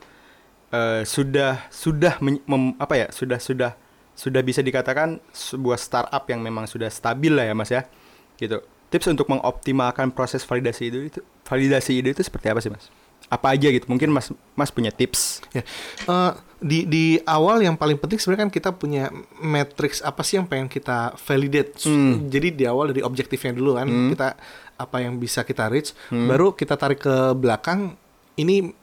eh, 0.68 1.02
sudah 1.02 1.66
sudah 1.68 2.20
men- 2.20 2.44
mem- 2.44 2.76
apa 2.76 2.94
ya 2.94 3.06
sudah 3.08 3.40
sudah 3.40 3.72
sudah 4.18 4.42
bisa 4.42 4.58
dikatakan 4.60 5.22
sebuah 5.30 5.78
startup 5.78 6.26
yang 6.26 6.42
memang 6.42 6.66
sudah 6.66 6.90
stabil 6.90 7.30
lah 7.30 7.46
ya 7.46 7.54
Mas 7.54 7.70
ya 7.70 7.86
gitu 8.34 8.58
tips 8.90 9.06
untuk 9.06 9.30
mengoptimalkan 9.30 10.10
proses 10.10 10.42
validasi 10.42 10.82
ide 10.84 10.98
itu 11.06 11.20
validasi 11.44 11.94
ide 11.94 12.10
itu 12.10 12.20
seperti 12.20 12.50
apa 12.50 12.58
sih 12.58 12.66
Mas 12.66 12.90
apa 13.28 13.52
aja 13.52 13.68
gitu 13.68 13.86
mungkin 13.86 14.08
Mas 14.08 14.32
Mas 14.52 14.68
punya 14.68 14.90
tips 14.90 15.44
Ya, 15.52 15.62
Eh, 16.04 16.32
di 16.58 16.78
di 16.82 17.04
awal 17.22 17.62
yang 17.62 17.78
paling 17.78 17.94
penting 17.94 18.18
sebenarnya 18.18 18.48
kan 18.48 18.52
kita 18.52 18.70
punya 18.72 19.12
matrix 19.38 20.02
apa 20.02 20.26
sih 20.26 20.34
yang 20.34 20.50
pengen 20.50 20.66
kita 20.66 21.14
validate. 21.20 21.78
Hmm. 21.86 22.26
Jadi 22.26 22.50
di 22.50 22.64
awal 22.66 22.90
dari 22.90 22.98
objektifnya 23.00 23.54
dulu 23.54 23.78
kan 23.78 23.86
Hmm. 23.86 24.10
kita 24.10 24.34
apa 24.74 24.96
yang 24.98 25.14
bisa 25.16 25.46
kita 25.46 25.70
reach, 25.70 25.94
Hmm. 26.10 26.26
baru 26.26 26.50
kita 26.52 26.74
tarik 26.74 26.98
ke 26.98 27.14
belakang. 27.34 27.94
Ini 28.34 28.74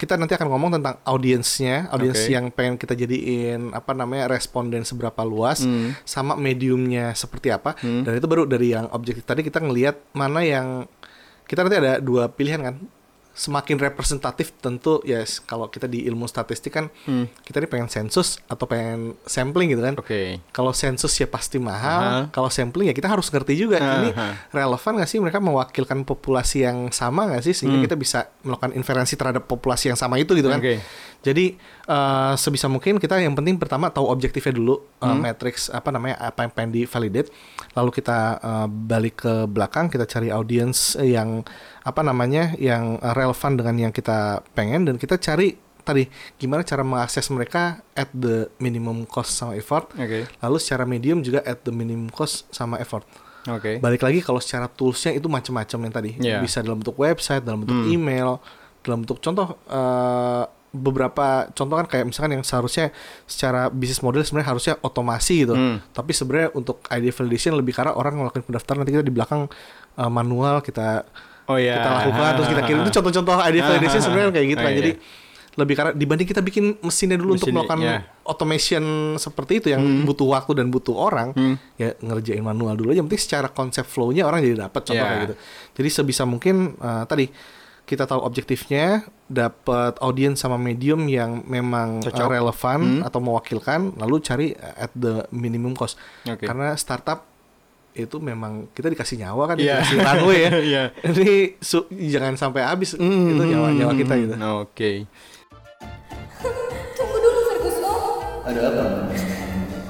kita 0.00 0.16
nanti 0.16 0.32
akan 0.32 0.48
ngomong 0.48 0.80
tentang 0.80 0.96
audiensnya, 1.04 1.92
audiens 1.92 2.24
Oke. 2.24 2.32
yang 2.32 2.48
pengen 2.48 2.80
kita 2.80 2.96
jadiin 2.96 3.76
apa 3.76 3.92
namanya 3.92 4.32
responden 4.32 4.80
seberapa 4.80 5.20
luas, 5.28 5.60
Hmm. 5.60 5.92
sama 6.08 6.40
mediumnya 6.40 7.12
seperti 7.12 7.52
apa. 7.52 7.76
Hmm. 7.84 8.08
Dan 8.08 8.16
itu 8.16 8.24
baru 8.24 8.48
dari 8.48 8.72
yang 8.72 8.88
objektif 8.96 9.28
tadi 9.28 9.44
kita 9.44 9.60
ngelihat 9.60 10.00
mana 10.16 10.40
yang 10.40 10.88
kita 11.44 11.68
nanti 11.68 11.76
ada 11.76 12.00
dua 12.00 12.32
pilihan 12.32 12.64
kan. 12.64 12.76
Semakin 13.40 13.80
representatif 13.80 14.52
tentu 14.54 15.00
ya 15.00 15.24
s- 15.24 15.40
kalau 15.40 15.66
kita 15.66 15.88
di 15.88 16.04
ilmu 16.04 16.28
statistik 16.28 16.68
kan 16.70 16.92
Hmm. 17.02 17.24
kita 17.40 17.56
ini 17.56 17.68
pengen 17.68 17.88
sensus 17.88 18.36
atau 18.44 18.68
pengen 18.68 19.16
sampling 19.24 19.72
gitu 19.72 19.80
kan. 19.80 19.96
Oke. 19.96 20.44
Kalau 20.50 20.72
sensus 20.72 21.08
ya 21.14 21.24
pasti 21.24 21.56
mahal, 21.56 22.00
Aha. 22.02 22.20
kalau 22.28 22.52
sampling 22.52 22.86
ya 22.86 22.94
kita 22.94 23.08
harus 23.08 23.26
ngerti 23.26 23.56
juga 23.56 23.80
ini 23.80 24.12
Aha. 24.12 24.52
relevan 24.52 24.92
nggak 24.94 25.08
sih 25.08 25.18
mereka 25.18 25.40
mewakilkan 25.40 26.04
populasi 26.04 26.62
yang 26.62 26.90
sama 26.90 27.26
nggak 27.26 27.40
sih 27.42 27.56
sehingga 27.56 27.80
Hmm. 27.80 27.86
kita 27.86 27.96
bisa 27.96 28.18
melakukan 28.42 28.72
inferensi 28.74 29.16
terhadap 29.16 29.46
populasi 29.46 29.88
yang 29.88 29.96
sama 29.96 30.20
itu 30.20 30.36
gitu 30.36 30.46
kan. 30.46 30.60
Oke. 30.60 30.84
Jadi 31.20 31.52
eh, 31.84 32.32
sebisa 32.34 32.64
mungkin 32.64 32.96
kita 32.96 33.16
yang 33.16 33.34
penting 33.34 33.56
pertama 33.56 33.88
tahu 33.88 34.08
objektifnya 34.08 34.52
dulu, 34.52 34.80
eh, 34.96 35.04
Hmm. 35.04 35.20
matrix 35.20 35.68
apa 35.68 35.88
namanya 35.88 36.16
apa 36.18 36.42
yang 36.42 36.50
pengen 36.50 36.72
di 36.72 36.82
validate, 36.84 37.28
lalu 37.72 37.90
kita 37.92 38.18
eh, 38.38 38.66
balik 38.66 39.20
ke 39.20 39.34
belakang 39.44 39.86
kita 39.86 40.04
cari 40.04 40.28
audience 40.28 40.96
yang 40.96 41.44
apa 41.80 42.00
namanya 42.00 42.56
yang 42.56 42.96
relevan 42.98 43.52
dengan 43.54 43.76
yang 43.78 43.92
kita 43.92 44.40
pengen 44.50 44.84
dan 44.84 44.96
kita 44.96 45.16
cari 45.16 45.56
tadi 45.80 46.04
gimana 46.36 46.60
cara 46.60 46.80
mengakses 46.80 47.28
mereka 47.28 47.80
at 47.92 48.08
the 48.12 48.48
minimum 48.56 49.04
cost 49.04 49.32
sama 49.34 49.56
effort, 49.56 49.88
Oke. 49.96 50.28
lalu 50.38 50.56
secara 50.56 50.84
medium 50.84 51.20
juga 51.20 51.40
at 51.42 51.64
the 51.64 51.72
minimum 51.72 52.08
cost 52.08 52.44
sama 52.48 52.76
effort. 52.76 53.04
Oke. 53.44 53.80
Balik 53.80 54.00
lagi 54.00 54.20
kalau 54.20 54.36
secara 54.38 54.68
toolsnya 54.68 55.12
itu 55.12 55.24
macam-macam 55.26 55.78
yang 55.80 55.92
tadi 55.92 56.10
Iya. 56.16 56.40
bisa 56.40 56.60
dalam 56.60 56.80
bentuk 56.80 56.96
website, 56.96 57.40
dalam 57.40 57.64
bentuk 57.64 57.80
Hmm. 57.80 57.88
email, 57.90 58.28
dalam 58.80 59.02
bentuk 59.02 59.20
contoh 59.20 59.56
eh, 59.66 60.44
beberapa 60.70 61.50
contoh 61.50 61.74
kan 61.74 61.86
kayak 61.86 62.06
misalkan 62.06 62.38
yang 62.38 62.44
seharusnya 62.44 62.94
secara 63.26 63.66
bisnis 63.68 64.00
model 64.00 64.22
sebenarnya 64.22 64.48
harusnya 64.48 64.74
otomasi 64.80 65.42
gitu. 65.42 65.54
Hmm. 65.54 65.82
Tapi 65.90 66.14
sebenarnya 66.14 66.54
untuk 66.54 66.78
ID 66.86 67.10
validation 67.10 67.54
lebih 67.54 67.74
karena 67.74 67.90
orang 67.90 68.14
ngelakuin 68.16 68.46
pendaftaran 68.46 68.78
nanti 68.80 68.92
kita 68.92 69.02
di 69.02 69.10
belakang 69.10 69.50
uh, 69.96 70.10
manual 70.10 70.62
kita 70.62 71.02
Oh 71.50 71.58
iya. 71.58 71.82
kita 71.82 71.90
lakukan 71.90 72.30
terus 72.38 72.48
kita 72.48 72.62
kirim 72.62 72.80
itu 72.80 72.92
contoh-contoh 72.94 73.34
ID 73.42 73.56
validation 73.60 74.00
sebenarnya 74.00 74.30
kayak 74.30 74.46
gitu 74.48 74.60
Oh, 74.60 74.64
kan. 74.64 74.70
iya. 74.70 74.78
Jadi 74.78 74.92
lebih 75.50 75.74
karena 75.74 75.92
dibanding 75.92 76.28
kita 76.30 76.40
bikin 76.40 76.78
mesinnya 76.78 77.18
dulu 77.18 77.34
untuk 77.34 77.50
Mesinnya, 77.50 77.66
melakukan 77.66 77.78
iya. 77.82 77.98
automation 78.22 78.84
seperti 79.18 79.52
itu 79.58 79.66
yang 79.68 79.82
butuh 80.06 80.30
waktu 80.30 80.62
dan 80.62 80.70
butuh 80.70 80.94
orang 80.94 81.34
Hmm. 81.34 81.58
ya 81.74 81.98
ngerjain 81.98 82.38
manual 82.40 82.78
dulu 82.78 82.94
aja. 82.94 83.02
Yang 83.02 83.06
penting 83.10 83.22
secara 83.26 83.48
konsep 83.50 83.82
flow-nya 83.82 84.22
orang 84.22 84.40
jadi 84.40 84.70
dapat 84.70 84.80
contoh 84.80 84.94
Iya. 84.96 85.10
kayak 85.10 85.22
gitu. 85.26 85.34
Jadi 85.74 85.88
sebisa 85.90 86.22
mungkin 86.22 86.78
uh, 86.78 87.02
tadi 87.02 87.26
kita 87.82 88.06
tahu 88.06 88.22
objektifnya, 88.22 89.02
dapat 89.30 89.94
audiens 89.98 90.34
sama 90.34 90.58
medium 90.58 91.06
yang 91.06 91.46
memang 91.46 92.02
uh, 92.02 92.04
Cocok. 92.04 92.26
relevan 92.28 92.80
Hmm. 92.82 93.06
atau 93.06 93.18
mewakilkan, 93.18 93.94
lalu 93.94 94.16
cari 94.18 94.46
at 94.58 94.90
the 94.92 95.22
minimum 95.30 95.72
cost. 95.72 95.94
Oke. 96.24 96.42
Karena 96.42 96.74
startup 96.74 97.22
itu 97.92 98.18
memang 98.18 98.66
kita 98.70 98.86
dikasih 98.88 99.18
nyawa 99.20 99.42
kan, 99.46 99.56
Iya. 99.56 99.78
dikasih 99.78 99.98
runway 100.00 100.38
ya. 100.66 100.84
Ini 101.06 101.30
su- 101.58 101.86
jangan 101.90 102.34
sampai 102.34 102.62
habis 102.62 102.94
itu 102.94 103.02
nyawa 103.40 103.70
nyawa 103.70 103.92
kita 103.94 104.14
gitu. 104.16 104.34
Hmm, 104.34 104.60
Oke. 104.60 104.90
Tunggu 106.96 107.16
dulu 107.16 107.40
Ferguson. 107.46 107.98
Ada 108.44 108.60
apa? 108.64 108.84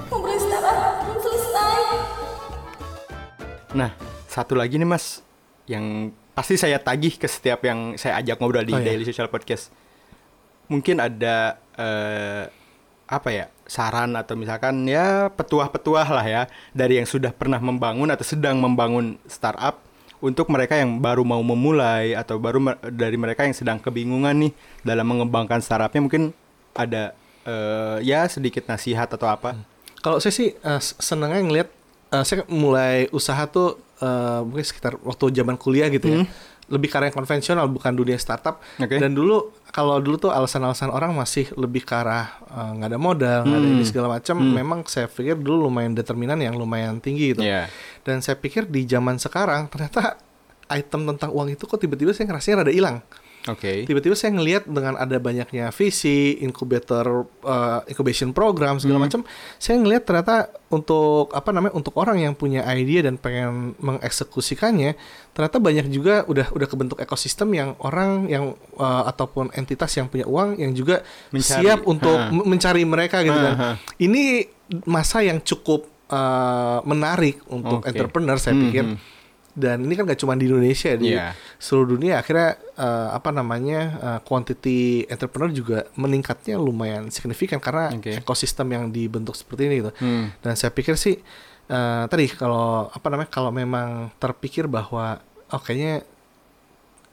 Ngobrol 0.07 0.37
startup 0.39 0.77
belum 1.01 1.19
selesai. 1.19 1.79
Nah, 3.73 3.91
satu 4.27 4.53
lagi 4.53 4.77
nih 4.77 4.85
Mas 4.85 5.25
yang 5.65 6.11
pasti 6.41 6.57
saya 6.57 6.81
tagih 6.81 7.21
ke 7.21 7.29
setiap 7.29 7.61
yang 7.69 8.01
saya 8.01 8.17
ajak 8.25 8.41
ngobrol 8.41 8.65
di 8.65 8.73
Oh, 8.73 8.81
iya. 8.81 8.97
Daily 8.97 9.05
Social 9.05 9.29
Podcast. 9.29 9.69
Mungkin 10.73 10.97
ada 10.97 11.61
eh, 11.77 12.49
apa 13.05 13.29
ya? 13.29 13.47
saran 13.71 14.19
atau 14.19 14.35
misalkan 14.35 14.83
ya 14.91 15.31
petuah-petuah 15.31 16.09
lah 16.11 16.27
ya 16.27 16.43
dari 16.75 16.99
yang 16.99 17.07
sudah 17.07 17.31
pernah 17.31 17.63
membangun 17.63 18.11
atau 18.11 18.27
sedang 18.27 18.59
membangun 18.59 19.15
startup 19.31 19.79
untuk 20.19 20.51
mereka 20.51 20.75
yang 20.75 20.99
baru 20.99 21.23
mau 21.23 21.39
memulai 21.39 22.19
atau 22.19 22.43
baru 22.43 22.59
me- 22.59 22.81
dari 22.91 23.15
mereka 23.15 23.47
yang 23.47 23.55
sedang 23.55 23.79
kebingungan 23.79 24.35
nih 24.35 24.53
dalam 24.83 25.07
mengembangkan 25.07 25.63
startupnya 25.63 26.03
mungkin 26.03 26.35
ada 26.75 27.15
eh, 27.47 28.03
ya 28.03 28.27
sedikit 28.27 28.67
nasihat 28.67 29.07
atau 29.07 29.31
apa. 29.31 29.55
Kalau 30.03 30.19
saya 30.19 30.35
sih 30.35 30.57
uh, 30.67 30.81
senengnya 30.81 31.45
ngelihat 31.45 31.69
uh, 32.11 32.25
saya 32.25 32.43
mulai 32.51 33.07
usaha 33.15 33.45
tuh 33.47 33.79
uh, 34.01 34.41
mungkin 34.43 34.65
sekitar 34.67 34.99
waktu 35.05 35.31
zaman 35.37 35.57
kuliah 35.61 35.87
gitu 35.93 36.09
ya. 36.09 36.21
Lebih 36.71 36.87
karya 36.87 37.11
konvensional 37.11 37.67
bukan 37.67 37.91
dunia 37.95 38.15
startup. 38.15 38.63
Oke. 38.79 38.99
Dan 38.99 39.15
dulu 39.15 39.51
kalau 39.75 39.99
dulu 39.99 40.17
tuh 40.19 40.31
alasan-alasan 40.31 40.95
orang 40.95 41.11
masih 41.15 41.51
lebih 41.59 41.83
ke 41.83 41.95
arah 41.95 42.39
uh, 42.47 42.71
nggak 42.79 42.89
ada 42.95 42.99
modal, 43.01 43.41
nggak 43.43 43.59
ada 43.59 43.69
ini 43.75 43.85
segala 43.87 44.07
macam. 44.07 44.39
Memang 44.39 44.87
saya 44.87 45.11
pikir 45.11 45.35
dulu 45.35 45.67
lumayan 45.67 45.99
determinan 45.99 46.39
yang 46.39 46.55
lumayan 46.55 47.03
tinggi 47.03 47.35
gitu. 47.35 47.43
Iya. 47.43 47.67
Dan 48.07 48.23
saya 48.23 48.39
pikir 48.39 48.71
di 48.71 48.87
zaman 48.87 49.19
sekarang 49.19 49.67
ternyata 49.67 50.15
item 50.71 51.11
tentang 51.11 51.35
uang 51.35 51.51
itu 51.51 51.67
kok 51.67 51.83
tiba-tiba 51.83 52.15
saya 52.15 52.31
ngerasanya 52.31 52.63
rada 52.63 52.73
hilang 52.73 53.03
Oke. 53.43 53.85
tiba-tiba 53.85 54.13
saya 54.13 54.33
ngelihat 54.33 54.69
dengan 54.69 54.95
ada 54.95 55.17
banyaknya 55.17 55.71
visi, 55.71 56.37
incubator, 56.39 57.25
uh, 57.41 57.81
incubation 57.85 58.31
program 58.31 58.77
segala 58.77 59.01
macam, 59.01 59.25
saya 59.57 59.77
ngelihat 59.77 60.05
ternyata 60.05 60.37
untuk 60.69 61.31
apa 61.31 61.49
namanya 61.49 61.73
untuk 61.73 61.97
orang 61.97 62.21
yang 62.21 62.33
punya 62.33 62.61
ide 62.71 63.01
dan 63.01 63.17
pengen 63.17 63.73
mengeksekusikannya, 63.79 64.93
ternyata 65.31 65.57
banyak 65.57 65.89
juga 65.89 66.23
udah 66.25 66.51
udah 66.51 66.69
kebentuk 66.69 66.99
ekosistem 66.99 67.49
yang 67.51 67.71
orang 67.79 68.27
yang 68.27 68.45
uh, 68.75 69.05
ataupun 69.07 69.49
entitas 69.53 69.89
yang 69.95 70.07
punya 70.07 70.25
uang 70.25 70.57
yang 70.57 70.73
juga 70.73 71.01
Mencari. 71.31 71.65
siap 71.65 71.81
untuk 71.85 72.13
Ha. 72.13 72.29
mencari 72.29 72.85
mereka 72.85 73.23
gitu 73.23 73.33
Ha, 73.33 73.45
kan. 73.47 73.55
ha. 73.57 73.71
Ini 73.97 74.45
masa 74.85 75.21
yang 75.21 75.41
cukup 75.41 75.83
uh, 76.09 76.85
menarik 76.85 77.41
untuk 77.47 77.81
Oke. 77.81 77.89
entrepreneur 77.89 78.37
saya 78.37 78.53
Hmm, 78.53 78.65
pikir. 78.65 78.85
hmm. 78.85 78.99
Dan 79.61 79.85
ini 79.85 79.93
kan 79.93 80.09
gak 80.09 80.17
cuma 80.17 80.33
di 80.35 80.49
Indonesia 80.49 80.97
di 80.97 81.13
Iya. 81.13 81.37
seluruh 81.61 81.95
dunia 81.95 82.19
akhirnya 82.19 82.57
eh, 82.57 83.09
apa 83.13 83.29
namanya 83.31 83.81
eh, 84.01 84.21
quantity 84.25 85.05
entrepreneur 85.07 85.53
juga 85.53 85.79
meningkatnya 85.95 86.57
lumayan 86.57 87.13
signifikan 87.13 87.61
karena 87.61 87.93
Oke. 87.93 88.25
ekosistem 88.25 88.73
yang 88.73 88.85
dibentuk 88.89 89.37
seperti 89.37 89.69
ini 89.69 89.75
gitu. 89.85 89.93
Hmm. 90.01 90.33
Dan 90.41 90.57
saya 90.57 90.73
pikir 90.73 90.97
sih 90.97 91.21
eh, 91.69 92.05
tadi 92.09 92.27
kalau 92.33 92.89
apa 92.89 93.07
namanya 93.13 93.29
kalau 93.29 93.53
memang 93.53 94.09
terpikir 94.17 94.65
bahwa 94.65 95.21
oh 95.53 95.61
kayaknya 95.61 96.03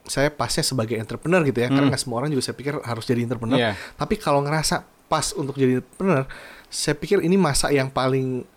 saya 0.08 0.32
pasnya 0.32 0.64
sebagai 0.64 0.96
entrepreneur 0.96 1.44
gitu 1.44 1.60
ya 1.60 1.68
karena 1.68 1.92
nggak 1.92 2.00
semua 2.00 2.24
orang 2.24 2.32
juga 2.32 2.48
saya 2.48 2.56
pikir 2.56 2.80
harus 2.80 3.04
jadi 3.04 3.28
entrepreneur. 3.28 3.60
Iya. 3.60 3.72
Tapi 4.00 4.16
kalau 4.16 4.40
ngerasa 4.40 4.88
pas 5.12 5.36
untuk 5.36 5.60
jadi 5.60 5.84
entrepreneur, 5.84 6.24
saya 6.72 6.96
pikir 6.96 7.20
ini 7.24 7.36
masa 7.36 7.72
yang 7.76 7.92
paling 7.92 8.48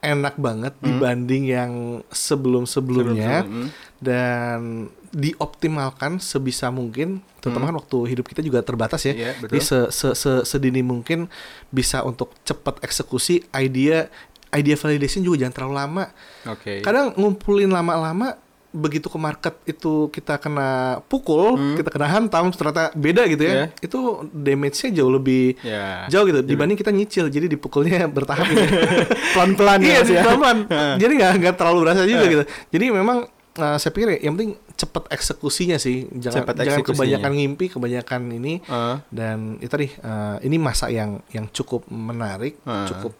enak 0.00 0.34
banget 0.36 0.74
dibanding 0.78 1.44
yang 1.44 1.72
sebelum-sebelumnya 2.08 3.42
Sebelum-sebelum, 3.42 3.66
hmm. 3.66 3.68
dan 3.98 4.60
dioptimalkan 5.08 6.18
sebisa 6.18 6.68
mungkin 6.68 7.18
terutama 7.38 7.66
kan 7.66 7.76
waktu 7.76 7.98
hidup 8.08 8.26
kita 8.26 8.40
juga 8.40 8.60
terbatas 8.60 9.02
ya 9.02 9.14
Hmm. 9.14 9.40
Betul. 9.40 9.48
jadi 9.48 9.60
se, 9.60 9.78
se, 9.90 10.08
se- 10.12 10.44
sedini 10.44 10.80
mungkin 10.80 11.26
bisa 11.68 12.02
untuk 12.02 12.34
cepat 12.42 12.78
eksekusi 12.80 13.46
idea 13.52 14.06
idea 14.50 14.76
validation 14.76 15.20
juga 15.20 15.42
jangan 15.42 15.54
terlalu 15.54 15.74
lama 15.76 16.04
Oke. 16.46 16.80
kadang 16.80 17.12
ngumpulin 17.14 17.68
lama-lama 17.68 18.36
begitu 18.78 19.06
ke 19.06 19.18
market 19.18 19.58
itu 19.64 19.92
kita 20.08 20.38
kena 20.38 20.70
pukul 21.04 21.44
kita 21.74 21.90
kena 21.90 22.06
hantam 22.06 22.48
ternyata 22.48 22.94
beda 22.94 23.26
gitu 23.26 23.42
ya 23.42 23.50
Hmm. 23.50 23.58
Iya. 23.58 23.66
itu 23.82 23.98
damage-nya 24.30 24.90
jauh 24.94 25.10
lebih 25.10 25.58
Ya. 25.60 26.06
jauh 26.06 26.24
gitu 26.24 26.40
dibanding 26.40 26.74
kita 26.74 26.88
nyicil 26.88 27.26
jadi 27.26 27.46
dipukulnya 27.46 28.06
bertahap 28.16 28.46
gitu 28.46 28.62
Pelan-pelan 29.34 29.80
ya, 29.80 29.98
iya 29.98 30.00
ya. 30.00 30.22
pelan 30.24 30.58
jadi 30.94 31.12
nggak 31.12 31.32
nggak 31.38 31.54
terlalu 31.54 31.78
berasa 31.82 32.02
juga 32.04 32.24
gitu 32.24 32.44
jadi 32.68 32.84
memang 32.90 33.26
uh, 33.56 33.76
saya 33.76 33.90
pikir 33.90 34.08
ya, 34.14 34.18
yang 34.22 34.34
penting 34.34 34.52
cepet 34.72 35.04
eksekusinya 35.10 35.74
sih 35.76 36.06
jangan 36.14 36.46
Cepet 36.46 36.54
jangan 36.62 36.82
kebanyakan 36.86 37.30
ngimpi 37.34 37.66
kebanyakan 37.68 38.20
ini 38.30 38.62
Heeh. 38.62 38.96
dan 39.10 39.58
itu 39.58 39.66
tadi 39.68 39.90
uh, 39.98 40.38
ini 40.38 40.56
masa 40.56 40.86
yang 40.86 41.18
yang 41.28 41.50
cukup 41.50 41.82
menarik 41.88 42.62
Heeh. 42.62 42.86
cukup 42.86 43.12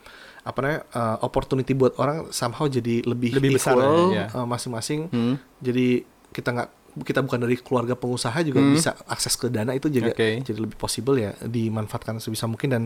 apa 0.48 0.58
namanya 0.58 0.80
uh, 0.90 1.16
opportunity 1.20 1.72
buat 1.72 1.92
orang 1.94 2.32
somehow 2.32 2.64
jadi 2.64 3.04
lebih 3.04 3.36
Lebih 3.36 3.50
besar 3.54 3.76
equal 3.76 4.10
ya, 4.10 4.24
ya. 4.24 4.26
uh, 4.32 4.46
masing-masing 4.46 5.00
Hmm. 5.08 5.36
jadi 5.60 6.00
kita 6.30 6.48
nggak 6.50 6.68
kita 6.98 7.20
bukan 7.20 7.38
dari 7.38 7.56
keluarga 7.56 7.92
pengusaha 7.92 8.34
juga 8.40 8.58
bisa 8.64 8.96
akses 9.06 9.36
ke 9.36 9.46
dana 9.46 9.70
itu 9.70 9.86
juga 9.86 10.08
Hmm. 10.08 10.16
Oke. 10.16 10.28
jadi 10.42 10.58
lebih 10.58 10.74
possible 10.74 11.14
ya 11.14 11.36
dimanfaatkan 11.38 12.16
sebisa 12.16 12.44
mungkin 12.44 12.68
dan 12.68 12.82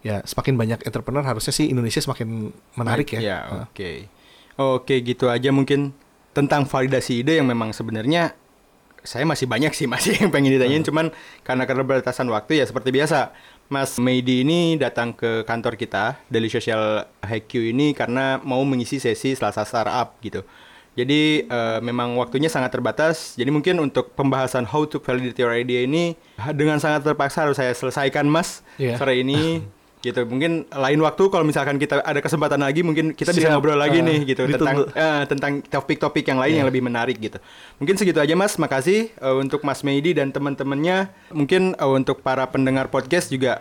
ya 0.00 0.20
semakin 0.22 0.54
banyak 0.54 0.78
entrepreneur 0.82 1.24
harusnya 1.24 1.50
sih 1.50 1.66
Indonesia 1.66 1.98
semakin 1.98 2.48
menarik 2.74 3.10
ya. 3.10 3.20
Ya, 3.20 3.38
oke. 3.64 3.90
Oke, 4.56 5.00
gitu 5.00 5.26
aja 5.26 5.48
mungkin 5.50 5.96
tentang 6.30 6.62
validasi 6.62 7.20
ide 7.20 7.36
yang 7.36 7.44
memang 7.44 7.72
sebenarnya 7.72 8.36
saya 9.00 9.24
masih 9.24 9.44
banyak 9.44 9.72
sih 9.72 9.88
masih 9.88 10.14
yang 10.20 10.28
pengen 10.28 10.52
ditanyain 10.52 10.80
cuman 10.80 11.08
karena 11.40 11.64
keterbatasan 11.64 12.28
waktu 12.28 12.60
ya 12.60 12.64
seperti 12.64 12.92
biasa 12.92 13.32
Mas 13.70 13.96
Meidi 13.96 14.42
ini 14.42 14.74
datang 14.74 15.14
ke 15.14 15.46
kantor 15.46 15.78
kita 15.78 16.18
Daily 16.26 16.50
Social 16.50 17.06
HQ 17.22 17.70
ini 17.70 17.94
karena 17.94 18.42
mau 18.42 18.58
mengisi 18.66 18.98
sesi 18.98 19.30
Selasa 19.32 19.62
Startup 19.62 20.10
gitu. 20.20 20.42
Jadi 20.98 21.46
eh, 21.46 21.78
memang 21.78 22.18
waktunya 22.18 22.50
sangat 22.50 22.74
terbatas. 22.74 23.38
Jadi 23.38 23.48
mungkin 23.48 23.78
untuk 23.78 24.10
pembahasan 24.12 24.66
how 24.66 24.82
to 24.84 24.98
validate 24.98 25.38
your 25.38 25.54
idea 25.54 25.86
ini 25.86 26.18
dengan 26.50 26.82
sangat 26.82 27.06
terpaksa 27.06 27.46
harus 27.46 27.56
saya 27.56 27.70
selesaikan 27.70 28.26
Mas 28.26 28.66
Iya. 28.74 28.98
sore 28.98 29.22
ini. 29.22 29.62
gitu. 30.00 30.24
Mungkin 30.24 30.66
lain 30.66 31.00
waktu 31.00 31.22
kalau 31.28 31.44
misalkan 31.44 31.76
kita 31.76 32.00
ada 32.00 32.18
kesempatan 32.18 32.58
lagi 32.58 32.80
mungkin 32.80 33.12
kita 33.12 33.30
bisa 33.30 33.46
Siap. 33.46 33.54
ngobrol 33.54 33.76
lagi 33.76 34.00
Eh, 34.00 34.04
nih 34.04 34.18
gitu. 34.26 34.48
Tentang 34.48 34.84
ditunggu. 34.84 34.96
eh, 34.96 35.22
tentang 35.24 35.52
topik-topik 35.62 36.24
yang 36.24 36.38
lain 36.38 36.54
yang 36.56 36.66
lebih 36.66 36.80
menarik 36.80 37.16
gitu. 37.16 37.36
Mungkin 37.76 37.94
segitu 37.94 38.16
aja 38.16 38.32
mas. 38.32 38.56
Makasih 38.56 39.12
eh, 39.12 39.36
untuk 39.36 39.60
mas 39.60 39.80
Meidi 39.80 40.12
dan 40.12 40.28
teman-temannya. 40.28 41.12
Mungkin 41.30 41.76
eh, 41.76 41.90
untuk 41.90 42.20
para 42.20 42.44
pendengar 42.44 42.88
podcast 42.88 43.28
juga 43.28 43.60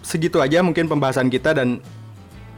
segitu 0.00 0.38
aja 0.38 0.62
mungkin 0.62 0.86
pembahasan 0.86 1.26
kita. 1.26 1.52
Dan 1.52 1.82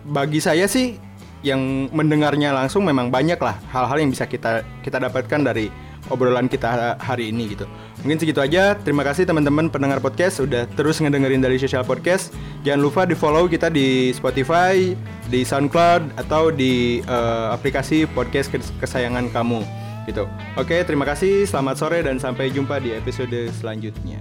bagi 0.04 0.38
saya 0.38 0.64
sih 0.64 1.00
yang 1.40 1.60
mendengarnya 1.90 2.52
langsung 2.52 2.84
memang 2.84 3.08
banyak 3.08 3.36
lah 3.36 3.60
hal-hal 3.68 4.00
yang 4.00 4.08
bisa 4.08 4.24
kita 4.24 4.64
kita 4.80 4.96
dapatkan 4.98 5.40
dari 5.44 5.68
obrolan 6.12 6.50
kita 6.50 6.98
hari 7.00 7.32
ini 7.32 7.56
gitu. 7.56 7.64
Mungkin 8.04 8.20
segitu 8.20 8.40
aja. 8.44 8.76
Terima 8.76 9.00
kasih 9.00 9.24
teman-teman 9.24 9.72
pendengar 9.72 10.00
podcast 10.02 10.44
udah 10.44 10.68
terus 10.76 11.00
ngedengerin 11.00 11.40
dari 11.40 11.56
Social 11.56 11.86
Podcast. 11.86 12.36
Jangan 12.66 12.80
lupa 12.84 13.02
di 13.08 13.16
follow 13.16 13.48
kita 13.48 13.72
di 13.72 14.12
Spotify, 14.12 14.92
di 15.32 15.40
SoundCloud 15.40 16.20
atau 16.20 16.52
di 16.52 17.00
eh, 17.00 17.46
aplikasi 17.52 18.04
podcast 18.12 18.52
kes- 18.52 18.74
kesayangan 18.76 19.32
kamu 19.32 19.64
gitu. 20.04 20.28
Oke, 20.60 20.84
terima 20.84 21.08
kasih. 21.08 21.48
Selamat 21.48 21.80
sore 21.80 22.04
dan 22.04 22.20
sampai 22.20 22.52
jumpa 22.52 22.76
di 22.76 22.92
episode 22.92 23.48
selanjutnya. 23.56 24.20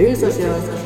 Social 0.00 0.30
Podcast. 0.32 0.79